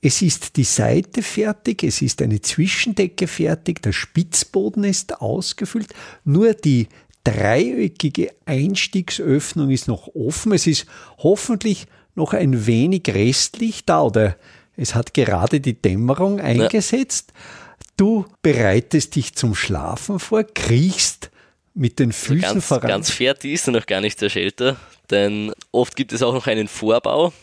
Es 0.01 0.21
ist 0.21 0.55
die 0.55 0.65
Seite 0.65 1.23
fertig, 1.23 1.81
es 1.81 2.03
ist 2.03 2.21
eine 2.21 2.39
Zwischendecke 2.39 3.25
fertig, 3.25 3.81
der 3.81 3.91
Spitzboden 3.91 4.83
ist 4.83 5.19
ausgefüllt, 5.19 5.95
nur 6.25 6.53
die 6.53 6.89
dreieckige 7.23 8.29
Einstiegsöffnung 8.45 9.71
ist 9.71 9.87
noch 9.87 10.09
offen. 10.13 10.51
Es 10.51 10.67
ist 10.67 10.85
hoffentlich 11.17 11.87
noch 12.13 12.33
ein 12.33 12.67
wenig 12.67 13.05
restlich 13.07 13.83
da 13.83 14.03
oder 14.03 14.37
es 14.75 14.93
hat 14.93 15.15
gerade 15.15 15.59
die 15.59 15.81
Dämmerung 15.81 16.39
eingesetzt. 16.39 17.33
Ja. 17.33 17.41
Du 17.97 18.25
bereitest 18.43 19.15
dich 19.15 19.33
zum 19.33 19.55
Schlafen 19.55 20.19
vor, 20.19 20.43
kriechst 20.43 21.31
mit 21.73 21.99
den 21.99 22.11
Füßen 22.11 22.41
ganz, 22.41 22.65
voran. 22.65 22.87
Ganz 22.87 23.09
fertig 23.09 23.53
ist 23.53 23.67
er 23.67 23.73
noch 23.73 23.85
gar 23.85 24.01
nicht 24.01 24.21
der 24.21 24.29
Shelter, 24.29 24.77
denn 25.09 25.53
oft 25.71 25.95
gibt 25.95 26.13
es 26.13 26.21
auch 26.21 26.33
noch 26.33 26.47
einen 26.47 26.67
Vorbau, 26.67 27.33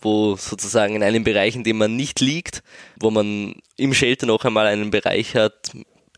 wo 0.00 0.36
sozusagen 0.36 0.96
in 0.96 1.02
einem 1.02 1.24
Bereich, 1.24 1.54
in 1.56 1.64
dem 1.64 1.78
man 1.78 1.96
nicht 1.96 2.20
liegt, 2.20 2.62
wo 2.98 3.10
man 3.10 3.54
im 3.76 3.94
Shelter 3.94 4.26
noch 4.26 4.44
einmal 4.44 4.66
einen 4.66 4.90
Bereich 4.90 5.34
hat, 5.34 5.72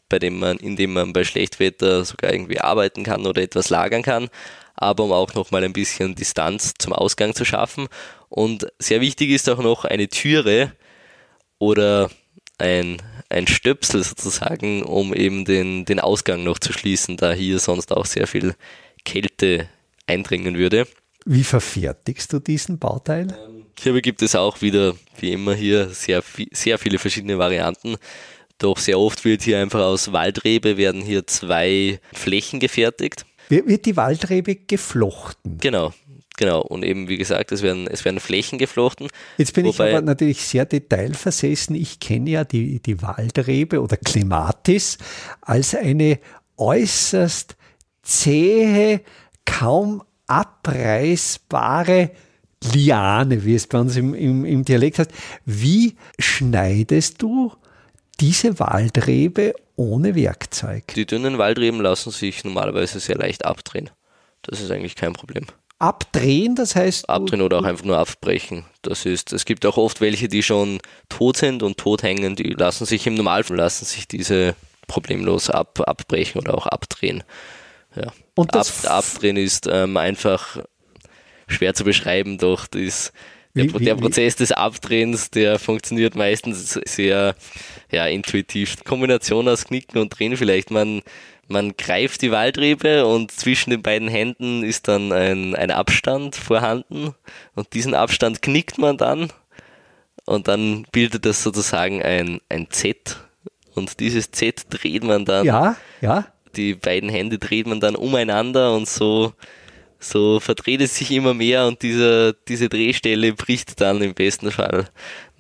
bei 0.09 0.19
dem 0.19 0.39
man, 0.39 0.57
in 0.59 0.77
dem 0.77 0.95
man 0.95 1.13
bei 1.13 1.25
Schlechtwetter 1.25 2.05
sogar 2.05 2.33
irgendwie 2.33 2.61
arbeiten 2.61 3.05
kann 3.05 3.27
oder 3.27 3.43
etwas 3.43 3.71
lagern 3.71 4.03
kann, 4.03 4.29
aber 4.75 5.05
um 5.05 5.13
auch 5.13 5.35
noch 5.35 5.51
mal 5.51 5.65
ein 5.65 5.73
bisschen 5.73 6.15
Distanz 6.15 6.75
zum 6.79 6.93
Ausgang 6.93 7.35
zu 7.35 7.45
schaffen. 7.45 7.89
Und 8.29 8.67
sehr 8.79 9.01
wichtig 9.01 9.31
ist 9.31 9.49
auch 9.49 9.59
noch 9.59 9.85
eine 9.85 10.09
Türe, 10.09 10.73
oder 11.59 12.11
ein, 12.59 13.03
ein 13.29 13.47
Stöpsel 13.47 14.03
sozusagen, 14.03 14.83
um 14.83 15.15
eben 15.15 15.45
den, 15.45 15.85
den 15.85 16.01
Ausgang 16.01 16.45
noch 16.45 16.59
zu 16.59 16.73
schließen, 16.73 17.17
da 17.17 17.33
hier 17.33 17.59
sonst 17.59 17.93
auch 17.93 18.07
sehr 18.07 18.27
viel 18.27 18.55
Kälte 19.05 19.69
eindringen 20.07 20.57
würde. 20.57 20.87
Wie 21.25 21.45
verfertigst 21.45 22.33
du 22.33 22.39
diesen 22.39 22.79
Bauteil? 22.79 23.37
Hierbei 23.79 24.01
gibt 24.01 24.23
es 24.23 24.35
auch 24.35 24.63
wieder, 24.63 24.95
wie 25.21 25.33
immer 25.33 25.55
hier, 25.55 25.91
sehr, 25.91 26.23
sehr 26.53 26.79
viele 26.79 26.99
verschiedene 26.99 27.39
Varianten. 27.39 27.97
Doch 28.59 28.79
sehr 28.79 28.99
oft 28.99 29.25
wird 29.25 29.43
hier 29.43 29.61
einfach 29.61 29.81
aus 29.81 30.13
Waldrebe 30.13 30.77
werden 30.77 31.03
hier 31.03 31.27
zwei 31.27 32.01
Flächen 32.13 32.59
gefertigt. 32.59 33.25
Wird 33.49 33.87
die 33.87 33.97
Waldrebe 33.97 34.57
geflochten? 34.57 35.59
Genau, 35.59 35.93
genau. 36.39 36.63
Und 36.63 36.83
eben, 36.83 37.09
wie 37.09 37.19
gesagt, 37.19 37.53
es 37.53 37.61
werden, 37.61 37.87
es 37.87 38.07
werden 38.07 38.21
Flächen 38.21 38.57
geflochten. 38.57 39.09
Jetzt 39.37 39.53
bin 39.53 39.67
ich 39.67 39.79
aber 39.79 40.01
natürlich 40.01 40.41
sehr 40.41 40.65
detailversessen. 40.65 41.77
Ich 41.77 42.01
kenne 42.01 42.31
ja 42.31 42.45
die, 42.45 42.81
die 42.81 43.03
Waldrebe 43.03 43.83
oder 43.83 43.99
Klimatis 43.99 44.97
als 45.43 45.75
eine 45.75 46.19
äußerst 46.57 47.57
zähe, 48.03 49.03
kaum 49.45 50.03
abreißbare 50.27 52.11
Liane, 52.73 53.45
wie 53.45 53.55
es 53.55 53.67
bei 53.67 53.79
uns 53.79 53.97
im, 53.97 54.15
im, 54.15 54.45
im 54.45 54.65
Dialekt 54.65 54.99
heißt. 54.99 55.13
Wie 55.45 55.97
schneidest 56.19 57.23
du 57.23 57.53
diese 58.21 58.59
Waldrebe 58.59 59.55
ohne 59.77 60.15
Werkzeug? 60.15 60.89
Die 60.95 61.07
dünnen 61.07 61.39
Waldreben 61.39 61.81
lassen 61.81 62.11
sich 62.11 62.45
normalerweise 62.45 63.01
sehr 63.01 63.17
leicht 63.17 63.45
abdrehen. 63.45 63.91
Das 64.43 64.61
ist 64.61 64.71
eigentlich 64.71 64.97
kein 64.97 65.13
Problem. 65.13 65.47
Abdrehen, 65.79 66.57
das 66.57 66.75
heißt. 66.75 67.09
Abdrehen 67.09 67.43
oder 67.43 67.61
auch 67.61 67.65
einfach 67.65 67.85
nur 67.85 67.99
abbrechen. 67.99 68.65
Das 68.83 69.07
ist, 69.07 69.33
es 69.33 69.45
gibt 69.45 69.65
auch 69.65 69.77
oft 69.77 70.01
welche, 70.01 70.29
die 70.29 70.43
schon 70.43 70.81
tot 71.09 71.37
sind 71.37 71.63
und 71.63 71.79
tot 71.79 72.03
hängen, 72.03 72.35
die 72.35 72.51
lassen 72.51 72.85
sich 72.85 73.07
im 73.07 73.15
Normalfall 73.15 73.57
lassen 73.57 73.85
sich 73.85 74.09
diese 74.09 74.55
problemlos 74.89 75.51
ab, 75.51 75.81
abbrechen 75.87 76.41
oder 76.41 76.55
auch 76.55 76.67
abdrehen. 76.67 77.23
Ja. 77.95 78.13
Und 78.35 78.55
das 78.55 78.85
Ab, 78.85 79.05
Abdrehen 79.05 79.37
ist 79.37 79.69
ähm, 79.71 79.97
einfach 79.97 80.59
schwer 81.47 81.75
zu 81.75 81.85
beschreiben, 81.85 82.39
doch 82.39 82.67
das, 82.67 83.13
der, 83.55 83.65
wie, 83.65 83.85
der 83.85 83.95
Prozess 83.95 84.35
wie? 84.35 84.39
des 84.43 84.53
Abdrehens, 84.53 85.31
der 85.31 85.59
funktioniert 85.59 86.15
meistens 86.15 86.79
sehr 86.87 87.35
ja, 87.91 88.07
intuitiv. 88.07 88.85
Kombination 88.85 89.49
aus 89.49 89.65
Knicken 89.65 89.99
und 89.99 90.19
Drehen 90.19 90.37
vielleicht. 90.37 90.71
Man, 90.71 91.03
man 91.49 91.77
greift 91.77 92.23
die 92.23 92.31
Waldrebe 92.31 93.07
und 93.07 93.33
zwischen 93.33 93.71
den 93.71 93.83
beiden 93.83 94.09
Händen 94.09 94.63
ist 94.63 94.87
dann 94.87 95.13
ein, 95.13 95.57
ein 95.57 95.71
Abstand 95.71 96.37
vorhanden 96.37 97.15
und 97.55 97.73
diesen 97.73 97.95
Abstand 97.95 98.43
knickt 98.43 98.79
man 98.79 98.99
dann 98.99 99.33
und 100.27 100.47
dann 100.47 100.87
bildet 100.93 101.25
das 101.25 101.43
sozusagen 101.43 102.03
ein, 102.03 102.41
ein 102.51 102.71
Z 102.71 103.19
und 103.75 103.99
dieses 104.01 104.31
Z 104.31 104.67
dreht 104.69 105.05
man 105.05 105.25
dann. 105.25 105.47
Ja, 105.47 105.77
ja. 106.01 106.27
Die 106.57 106.75
beiden 106.75 107.09
Hände 107.09 107.39
dreht 107.39 107.67
man 107.67 107.81
dann 107.81 107.97
umeinander 107.97 108.75
und 108.75 108.89
so 108.89 109.33
so 110.01 110.39
verdreht 110.39 110.81
es 110.81 110.97
sich 110.97 111.11
immer 111.11 111.35
mehr 111.35 111.67
und 111.67 111.83
dieser, 111.83 112.33
diese 112.33 112.69
Drehstelle 112.69 113.33
bricht 113.33 113.81
dann 113.81 114.01
im 114.01 114.15
besten 114.15 114.51
Fall 114.53 114.89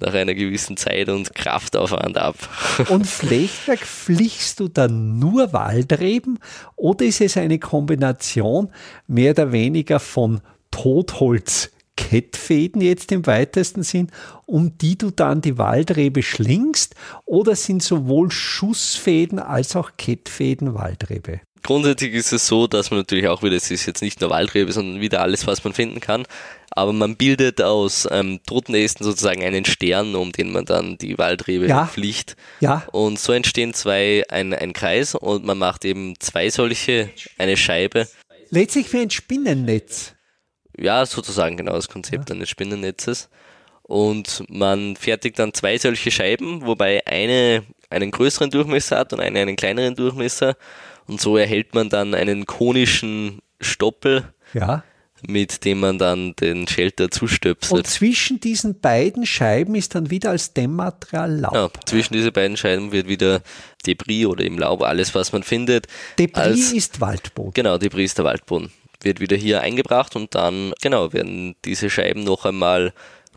nach 0.01 0.15
einer 0.15 0.35
gewissen 0.35 0.77
Zeit 0.77 1.09
und 1.09 1.35
Kraftaufwand 1.35 2.17
ab. 2.19 2.37
Und 2.89 3.07
Flechtwerk 3.07 3.81
flichst 3.81 4.61
du 4.61 4.69
dann 4.69 5.19
nur 5.19 5.53
Waldreben 5.53 6.39
oder 6.77 7.05
ist 7.05 7.21
es 7.21 7.37
eine 7.37 7.59
Kombination 7.59 8.71
mehr 9.07 9.33
oder 9.33 9.53
weniger 9.53 10.01
von 10.01 10.41
Totholz? 10.71 11.71
Kettfäden 11.99 12.81
jetzt 12.81 13.11
im 13.11 13.27
weitesten 13.27 13.83
Sinn, 13.83 14.13
um 14.47 14.79
die 14.79 14.97
du 14.97 15.11
dann 15.11 15.41
die 15.41 15.59
Waldrebe 15.59 16.23
schlingst, 16.23 16.95
oder 17.25 17.57
sind 17.57 17.83
sowohl 17.83 18.31
Schussfäden 18.31 19.41
als 19.41 19.75
auch 19.75 19.91
Kettfäden 19.99 20.75
Waldrebe? 20.75 21.41
Grundsätzlich 21.63 22.15
ist 22.15 22.33
es 22.33 22.47
so, 22.47 22.67
dass 22.67 22.91
man 22.91 23.01
natürlich 23.01 23.29
auch 23.29 23.43
wieder, 23.43 23.57
es 23.57 23.71
ist 23.71 23.87
jetzt 23.87 24.03
nicht 24.03 24.21
nur 24.21 24.31
Waldrebe, 24.31 24.73
sondern 24.73 25.01
wieder 25.01 25.21
alles, 25.21 25.47
was 25.47 25.65
man 25.65 25.73
finden 25.73 26.01
kann. 26.01 26.25
Aber 26.71 26.93
man 26.93 27.17
bildet 27.17 27.61
aus 27.63 28.07
ähm, 28.11 28.41
toten 28.47 28.75
Ästen 28.75 29.05
sozusagen 29.05 29.43
einen 29.43 29.65
Stern, 29.65 30.15
um 30.15 30.33
den 30.33 30.53
man 30.53 30.65
dann 30.65 30.99
die 30.99 31.19
Waldrebe 31.19 31.67
ja. 31.67 31.87
fliegt. 31.87 32.37
Ja. 32.61 32.87
Und 32.93 33.19
so 33.19 33.33
entstehen 33.33 33.75
zwei, 33.75 34.25
ein, 34.29 34.55
ein 34.55 34.73
Kreis 34.73 35.15
und 35.15 35.45
man 35.45 35.59
macht 35.59 35.85
eben 35.85 36.15
zwei 36.21 36.51
solche, 36.51 37.11
eine 37.39 37.57
Scheibe. 37.57 38.07
Letztlich 38.51 38.93
wie 38.93 38.99
ein 38.99 39.11
Spinnennetz. 39.11 40.15
Ja, 40.79 41.05
sozusagen 41.05 41.57
genau 41.57 41.73
das 41.73 41.89
Konzept 41.89 42.31
ja. 42.31 42.37
eines 42.37 42.49
Spinnennetzes. 42.49 43.29
Und 43.83 44.45
man 44.49 44.97
fertigt 44.97 45.39
dann 45.39 45.55
zwei 45.55 45.79
solche 45.79 46.11
Scheiben, 46.11 46.67
wobei 46.67 47.07
eine 47.07 47.65
einen 47.91 48.11
größeren 48.11 48.51
Durchmesser 48.51 48.99
hat 48.99 49.13
und 49.13 49.21
eine 49.21 49.41
einen 49.41 49.57
kleineren 49.57 49.95
Durchmesser. 49.95 50.57
Und 51.09 51.21
so 51.21 51.37
erhält 51.37 51.75
man 51.75 51.89
dann 51.89 52.15
einen 52.15 52.47
konischen 52.47 53.41
Stoppel, 53.61 54.33
ja. 54.53 54.85
mit 55.27 55.65
dem 55.65 55.81
man 55.81 55.99
dann 55.99 56.37
den 56.37 56.69
Shelter 56.69 57.11
zustöpselt. 57.11 57.73
Und 57.73 57.87
zwischen 57.87 58.41
diesen 58.41 58.79
beiden 58.81 59.25
Scheiben 59.27 59.75
ist 59.75 59.95
dann 59.95 60.11
wieder 60.11 60.31
als 60.31 60.53
Dämmmaterial 60.53 61.33
Laub. 61.33 61.55
Ja, 61.55 61.71
zwischen 61.87 62.13
diese 62.13 62.31
beiden 62.31 62.57
Scheiben 62.57 62.93
wird 62.93 63.09
wieder 63.09 63.43
Debris 63.87 64.27
oder 64.27 64.45
im 64.45 64.59
Laub, 64.59 64.83
alles 64.83 65.15
was 65.15 65.33
man 65.33 65.43
findet. 65.43 65.87
Debris 66.19 66.43
als, 66.43 66.73
ist 66.73 67.01
Waldboden. 67.01 67.53
Genau, 67.55 67.79
Debris 67.79 68.11
ist 68.11 68.19
der 68.19 68.27
Waldboden. 68.27 68.71
Wird 69.01 69.21
wieder 69.21 69.37
hier 69.37 69.63
eingebracht 69.63 70.15
und 70.15 70.35
dann, 70.35 70.73
genau, 70.83 71.13
werden 71.13 71.57
diese 71.65 71.89
Scheiben 71.89 72.25
noch 72.25 72.45
einmal 72.45 72.93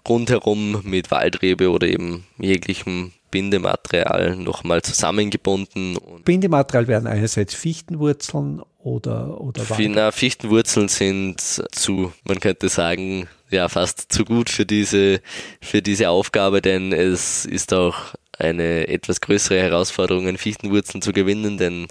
rundherum 0.08 0.82
mit 0.84 1.12
Waldrebe 1.12 1.70
oder 1.70 1.88
eben 1.88 2.26
jeglichem 2.38 3.14
Bindematerial 3.32 4.36
nochmal 4.36 4.82
zusammengebunden. 4.82 5.98
Bindematerial 6.26 6.88
werden 6.88 7.08
einerseits 7.08 7.54
Fichtenwurzeln 7.54 8.62
oder, 8.80 9.40
oder 9.40 9.64
Na, 9.80 10.12
Fichtenwurzeln 10.12 10.88
sind 10.88 11.40
zu, 11.40 12.12
man 12.24 12.40
könnte 12.40 12.70
sagen, 12.70 13.28
ja, 13.50 13.70
fast 13.70 14.12
zu 14.12 14.26
gut 14.26 14.50
für 14.50 14.66
diese, 14.66 15.22
für 15.62 15.82
diese 15.82 16.10
Aufgabe, 16.10 16.62
denn 16.62 16.94
es 16.94 17.46
ist 17.46 17.74
auch 17.74 17.96
eine 18.38 18.88
etwas 18.88 19.22
größere 19.22 19.62
Herausforderung, 19.62 20.38
Fichtenwurzeln 20.38 21.02
zu 21.02 21.12
gewinnen, 21.14 21.58
denn 21.58 21.88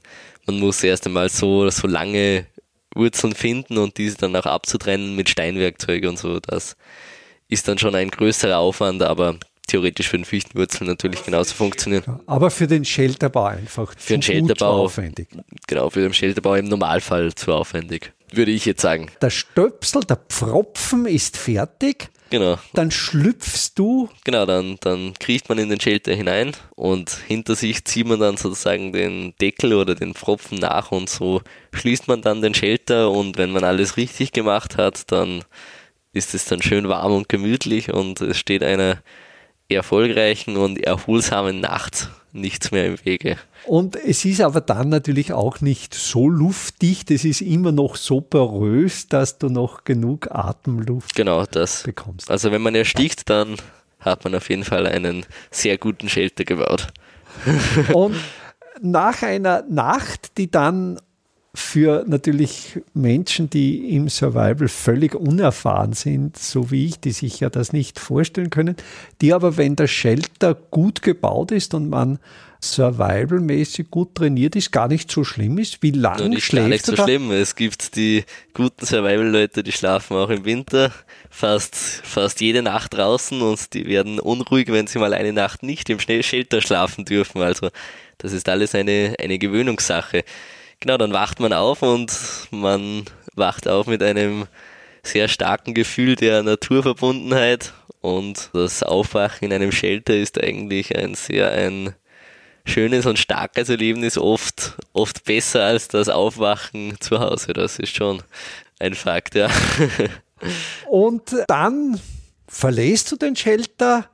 man 0.47 0.59
muss 0.59 0.83
erst 0.83 1.07
einmal 1.07 1.29
so, 1.29 1.69
so 1.71 1.87
lange 1.87 2.47
Wurzeln 2.95 3.35
finden 3.35 3.79
und 3.79 3.99
diese 3.99 4.17
dann 4.17 4.35
auch 4.37 4.47
abzutrennen 4.47 5.15
mit 5.15 5.29
Steinwerkzeugen 5.29 6.11
und 6.11 6.19
so. 6.19 6.41
Das 6.41 6.77
ist 7.49 7.69
dann 7.69 7.79
schon 7.79 7.95
ein 7.95 8.11
größerer 8.11 8.59
Aufwand, 8.59 9.03
aber 9.03 9.39
theoretisch 9.71 10.09
für 10.09 10.19
den 10.19 10.25
Fichtenwurzel 10.25 10.87
natürlich 10.87 11.25
genauso 11.25 11.55
funktionieren. 11.55 12.21
Aber 12.27 12.51
für 12.51 12.67
den 12.67 12.85
Shelterbau 12.85 13.45
einfach 13.45 13.95
für 13.97 14.15
den 14.15 14.23
Shelterbau 14.23 14.85
aufwendig. 14.85 15.29
Genau, 15.67 15.91
für 15.91 16.01
den 16.01 16.13
Shelterbau 16.13 16.55
im 16.57 16.67
Normalfall 16.67 17.35
zu 17.35 17.53
aufwendig, 17.53 18.13
würde 18.33 18.51
ich 18.51 18.65
jetzt 18.65 18.83
sagen. 18.83 19.11
Der 19.23 19.31
Stöpsel, 19.31 20.03
der 20.03 20.17
Pfropfen 20.17 21.07
ist 21.07 21.37
fertig. 21.37 22.11
Genau. 22.31 22.59
Dann 22.75 22.93
schlüpfst 22.93 23.73
du. 23.75 24.09
Genau, 24.25 24.47
dann, 24.47 24.77
dann 24.81 25.15
kriecht 25.19 25.49
man 25.49 25.59
in 25.59 25.69
den 25.69 25.81
Shelter 25.81 26.15
hinein 26.15 26.53
und 26.77 27.11
hinter 27.27 27.57
sich 27.57 27.85
zieht 27.85 28.07
man 28.07 28.21
dann 28.21 28.37
sozusagen 28.37 28.93
den 28.93 29.35
Deckel 29.41 29.75
oder 29.75 29.97
den 29.97 30.15
Pfropfen 30.15 30.59
nach 30.59 30.93
und 30.93 31.11
so 31.11 31.43
schließt 31.73 32.07
man 32.07 32.23
dann 32.23 32.41
den 32.41 32.55
Shelter 32.55 33.11
und 33.11 33.37
wenn 33.37 33.51
man 33.51 33.65
alles 33.65 33.97
richtig 33.97 34.33
gemacht 34.33 34.77
hat, 34.77 35.11
dann 35.11 35.43
ist 36.13 36.35
es 36.35 36.45
dann 36.45 36.63
schön 36.63 36.89
warm 36.89 37.13
und 37.13 37.29
gemütlich 37.29 37.93
und 37.93 38.21
es 38.21 38.39
steht 38.39 38.63
eine 38.63 39.03
erfolgreichen 39.75 40.57
und 40.57 40.79
erholsamen 40.79 41.61
Nacht 41.61 42.11
nichts 42.33 42.71
mehr 42.71 42.87
im 42.87 43.05
Wege. 43.05 43.37
Und 43.67 43.97
es 43.97 44.25
ist 44.25 44.41
aber 44.41 44.61
dann 44.61 44.89
natürlich 44.89 45.33
auch 45.33 45.61
nicht 45.61 45.95
so 45.95 46.29
luftdicht, 46.29 47.11
es 47.11 47.25
ist 47.25 47.41
immer 47.41 47.73
noch 47.73 47.97
so 47.97 48.21
porös, 48.21 49.09
dass 49.09 49.39
du 49.39 49.49
noch 49.49 49.85
genug 49.85 50.31
Atemluft 50.31 51.15
genau, 51.15 51.45
das. 51.45 51.83
bekommst. 51.83 52.31
Also 52.31 52.53
wenn 52.53 52.63
man 52.63 52.75
erstickt, 52.75 53.29
dann 53.29 53.57
hat 53.99 54.25
man 54.25 54.35
auf 54.35 54.49
jeden 54.49 54.65
Fall 54.65 54.87
einen 54.87 55.27
sehr 55.51 55.77
guten 55.77 56.09
Shelter 56.09 56.45
gebaut. 56.45 56.89
Und 57.93 58.17
nach 58.81 59.23
einer 59.23 59.63
Nacht, 59.69 60.39
die 60.39 60.51
dann 60.51 60.99
für 61.53 62.05
natürlich 62.07 62.81
Menschen, 62.95 63.51
die 63.51 63.95
im 63.97 64.09
Survival 64.09 64.69
völlig 64.69 65.15
unerfahren 65.17 65.95
sind, 65.95 66.37
so 66.39 66.71
wie 66.71 66.87
ich, 66.87 67.01
die 67.01 67.11
sich 67.11 67.41
ja 67.41 67.51
das 67.51 67.73
nicht 67.73 67.99
vorstellen 67.99 68.51
können, 68.51 68.77
die 69.21 69.33
aber, 69.33 69.57
wenn 69.57 69.75
der 69.75 69.89
Shelter 69.89 70.55
gut 70.55 71.03
gebaut 71.03 71.51
ist 71.51 71.75
und 71.75 71.89
man 71.89 72.21
survivalmäßig 72.63 73.91
gut 73.91 74.15
trainiert 74.15 74.55
ist, 74.55 74.71
gar 74.71 74.87
nicht 74.87 75.11
so 75.11 75.25
schlimm 75.25 75.59
ist. 75.59 75.83
Wie 75.83 75.91
lange 75.91 76.29
no, 76.29 76.41
schläft 76.41 76.65
gar 76.65 76.69
nicht 76.69 76.87
so 76.87 76.95
da? 76.95 77.05
schlimm. 77.05 77.31
Es 77.33 77.57
gibt 77.57 77.97
die 77.97 78.25
guten 78.53 78.85
Survival-Leute, 78.85 79.63
die 79.63 79.73
schlafen 79.73 80.17
auch 80.17 80.29
im 80.29 80.45
Winter 80.45 80.93
fast, 81.31 81.75
fast 81.75 82.41
jede 82.41 82.63
Nacht 82.63 82.95
draußen 82.95 83.41
und 83.41 83.73
die 83.73 83.87
werden 83.87 84.21
unruhig, 84.21 84.69
wenn 84.71 84.87
sie 84.87 84.99
mal 84.99 85.15
eine 85.15 85.33
Nacht 85.33 85.63
nicht 85.63 85.89
im 85.91 85.99
Shelter 85.99 86.61
schlafen 86.61 87.05
dürfen. 87.05 87.41
Also 87.41 87.71
das 88.19 88.33
ist 88.33 88.49
alles 88.49 88.75
eine, 88.75 89.15
eine 89.19 89.39
Gewöhnungssache. 89.39 90.25
Genau, 90.81 90.97
dann 90.97 91.13
wacht 91.13 91.41
man 91.41 91.53
auf 91.53 91.83
und 91.83 92.13
man 92.51 93.05
wacht 93.35 93.69
auf 93.69 93.87
mit 93.87 94.03
einem 94.03 94.47
sehr 95.03 95.29
starken 95.29 95.75
Gefühl 95.75 96.17
der 96.17 96.43
Naturverbundenheit 96.43 97.73
Und 98.01 98.49
das 98.55 98.83
Aufwachen 98.83 99.47
in 99.47 99.53
einem 99.53 99.73
Shelter 99.73 100.17
ist 100.17 100.43
eigentlich 100.43 100.97
ein 100.97 101.15
sehr 101.15 101.51
ein 101.53 101.95
schönes 102.65 103.05
und 103.05 103.19
starkes 103.19 103.69
Erlebnis, 103.69 104.17
oft, 104.17 104.79
oft 104.93 105.25
besser 105.25 105.65
als 105.65 105.89
das 105.89 106.09
Aufwachen 106.09 106.97
zu 107.01 107.21
Hause. 107.21 107.53
Das 107.53 107.79
ist 107.79 107.95
schon 107.95 108.23
ein 108.79 108.95
Fakt, 108.95 109.35
ja. 109.35 109.49
Und 110.89 111.45
dann 111.47 112.01
verlässt 112.49 113.13
du 113.13 113.17
den 113.17 113.37
Shelter. 113.37 114.07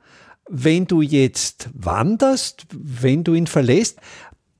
Wenn 0.49 0.85
du 0.85 1.01
jetzt 1.01 1.69
wanderst, 1.73 2.65
wenn 2.71 3.23
du 3.23 3.33
ihn 3.33 3.47
verlässt, 3.47 3.99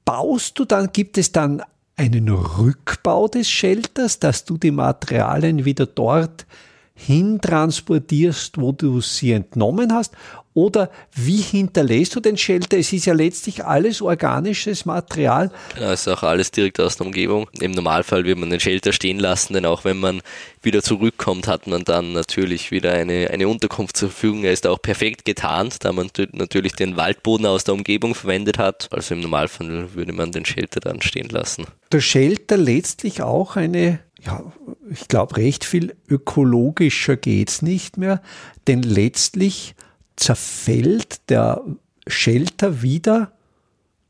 baust 0.06 0.58
du 0.60 0.65
dann, 0.65 0.91
gibt 0.91 1.17
es 1.17 1.32
dann 1.32 1.63
einen 1.98 2.30
Rückbau 2.30 3.28
des 3.28 3.50
Shelters, 3.50 4.20
dass 4.20 4.46
du 4.46 4.58
die 4.58 4.72
Materialien 4.72 5.66
wieder 5.66 5.86
dort 5.86 6.46
hintransportierst, 6.94 8.60
wo 8.60 8.72
du 8.72 9.02
sie 9.02 9.32
entnommen 9.32 9.94
hast? 9.94 10.14
Oder 10.58 10.89
wie 11.13 11.38
hinterlässt 11.38 12.15
du 12.15 12.20
den 12.20 12.36
Shelter? 12.36 12.80
Es 12.80 12.91
ist 12.91 13.06
ja 13.06 13.13
letztlich 13.13 13.63
alles 13.63 14.02
organisches 14.02 14.86
Material. 14.86 15.52
Genau, 15.76 15.91
es 15.91 16.02
ist 16.02 16.08
auch 16.08 16.24
alles 16.24 16.50
direkt 16.50 16.80
aus 16.80 16.98
der 16.98 17.06
Umgebung. 17.06 17.48
Im 17.60 17.74
Normalfall 17.74 18.26
wird 18.26 18.39
man 18.39 18.50
den 18.50 18.60
Shelter 18.60 18.91
stehen 18.91 19.20
lassen, 19.20 19.54
denn 19.54 19.67
auch 19.67 19.84
wenn 19.84 19.98
man 19.98 20.24
wieder 20.63 20.82
zurückkommt, 20.82 21.48
hat 21.48 21.67
man 21.67 21.84
dann 21.84 22.13
natürlich 22.13 22.72
wieder 22.72 22.91
eine, 22.93 23.30
eine 23.30 23.48
Unterkunft 23.48 23.98
zur 23.98 24.10
Verfügung. 24.10 24.46
Er 24.46 24.52
ist 24.52 24.65
auch 24.65 24.82
perfekt 24.82 25.26
getarnt, 25.26 25.86
da 25.86 25.93
man 25.93 26.10
natürlich 26.32 26.74
den 26.74 26.98
Waldboden 26.98 27.46
aus 27.46 27.63
der 27.63 27.76
Umgebung 27.76 28.15
verwendet 28.15 28.58
hat. 28.58 28.88
Also 28.89 29.13
im 29.13 29.22
Normalfall 29.22 29.93
würde 29.93 30.12
man 30.12 30.32
den 30.32 30.43
Shelter 30.43 30.80
dann 30.80 31.04
stehen 31.04 31.30
lassen. 31.30 31.67
Der 31.91 32.02
Shelter 32.02 32.58
letztlich 32.58 33.22
auch 33.22 33.58
eine 33.58 34.00
ja, 34.26 34.52
ich 34.89 35.08
glaube, 35.08 35.38
recht 35.38 35.63
viel 35.63 35.96
ökologischer 36.10 37.15
geht's 37.15 37.62
nicht 37.62 37.98
mehr, 37.98 38.24
denn 38.65 38.82
letztlich 38.82 39.76
zerfällt 40.17 41.30
der 41.30 41.62
Shelter 42.08 42.82
wieder 42.82 43.32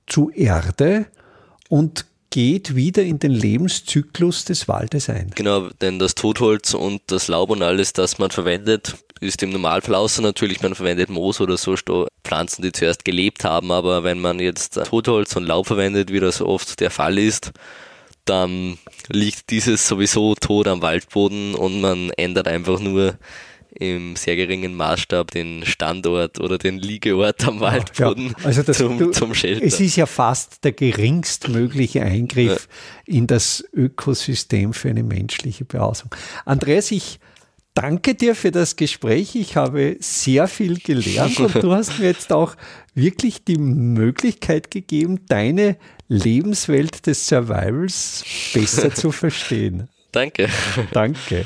zu 0.08 0.32
Erde 0.32 1.06
und 1.70 2.06
geht 2.30 2.76
wieder 2.76 3.04
in 3.04 3.20
den 3.20 3.32
Lebenszyklus 3.32 4.46
des 4.46 4.68
Waldes 4.68 5.10
ein. 5.10 5.32
Genau, 5.36 5.70
denn 5.82 5.98
das 6.00 6.16
Totholz 6.16 6.74
und 6.74 7.02
das 7.08 7.28
Laub 7.28 7.50
und 7.50 7.62
alles, 7.62 7.94
das 7.94 8.20
man 8.20 8.32
verwendet, 8.32 8.96
ist 9.22 9.42
im 9.44 9.52
Normalfall 9.52 9.96
außer 9.96 10.22
natürlich, 10.22 10.62
man 10.62 10.76
verwendet 10.76 11.10
Moos 11.10 11.42
oder 11.42 11.58
so 11.58 11.76
Pflanzen, 12.24 12.62
die 12.62 12.72
zuerst 12.72 13.06
gelebt 13.06 13.44
haben, 13.44 13.72
aber 13.72 14.04
wenn 14.04 14.20
man 14.20 14.40
jetzt 14.40 14.74
Totholz 14.74 15.36
und 15.36 15.46
Laub 15.46 15.68
verwendet, 15.68 16.12
wie 16.12 16.20
das 16.20 16.42
oft 16.42 16.80
der 16.80 16.92
Fall 16.92 17.18
ist, 17.18 17.52
dann 18.26 18.78
liegt 19.08 19.50
dieses 19.50 19.88
sowieso 19.88 20.36
tot 20.36 20.68
am 20.68 20.82
Waldboden 20.82 21.56
und 21.56 21.82
man 21.82 22.12
ändert 22.12 22.48
einfach 22.48 22.80
nur 22.80 23.18
im 23.80 24.16
sehr 24.16 24.36
geringen 24.36 24.76
Maßstab 24.76 25.32
den 25.32 25.66
Standort 25.66 26.40
oder 26.40 26.58
den 26.58 26.78
Liegeort 26.78 27.48
am 27.48 27.60
Waldboden 27.60 28.28
ja, 28.38 28.46
also 28.46 28.64
das, 28.64 28.78
zum, 28.78 28.98
du, 28.98 29.12
zum 29.12 29.34
Shelter. 29.34 29.66
Es 29.66 29.80
ist 29.80 29.96
ja 29.96 30.06
fast 30.06 30.64
der 30.64 30.72
geringstmögliche 30.72 32.02
Eingriff 32.02 32.68
ja. 33.06 33.16
in 33.16 33.28
das 33.28 33.64
Ökosystem 33.74 34.74
für 34.74 34.90
eine 34.90 35.04
menschliche 35.04 35.66
Behausung. 35.66 36.10
Andreas, 36.46 36.92
ich 36.92 37.20
danke 37.74 38.16
dir 38.16 38.36
für 38.36 38.52
das 38.52 38.76
Gespräch. 38.76 39.36
Ich 39.36 39.56
habe 39.56 39.98
sehr 40.00 40.48
viel 40.48 40.80
gelernt 40.80 41.40
und 41.40 41.56
du 41.56 41.74
hast 41.74 42.00
mir 42.00 42.06
jetzt 42.06 42.34
auch 42.34 42.56
wirklich 42.96 43.44
die 43.44 43.58
Möglichkeit 43.58 44.72
gegeben, 44.72 45.22
deine 45.28 45.78
Lebenswelt 46.08 47.06
des 47.06 47.28
Survivals 47.28 48.24
besser 48.54 48.94
zu 48.94 49.12
verstehen. 49.12 49.90
Danke. 50.12 50.50
Danke. 50.92 51.46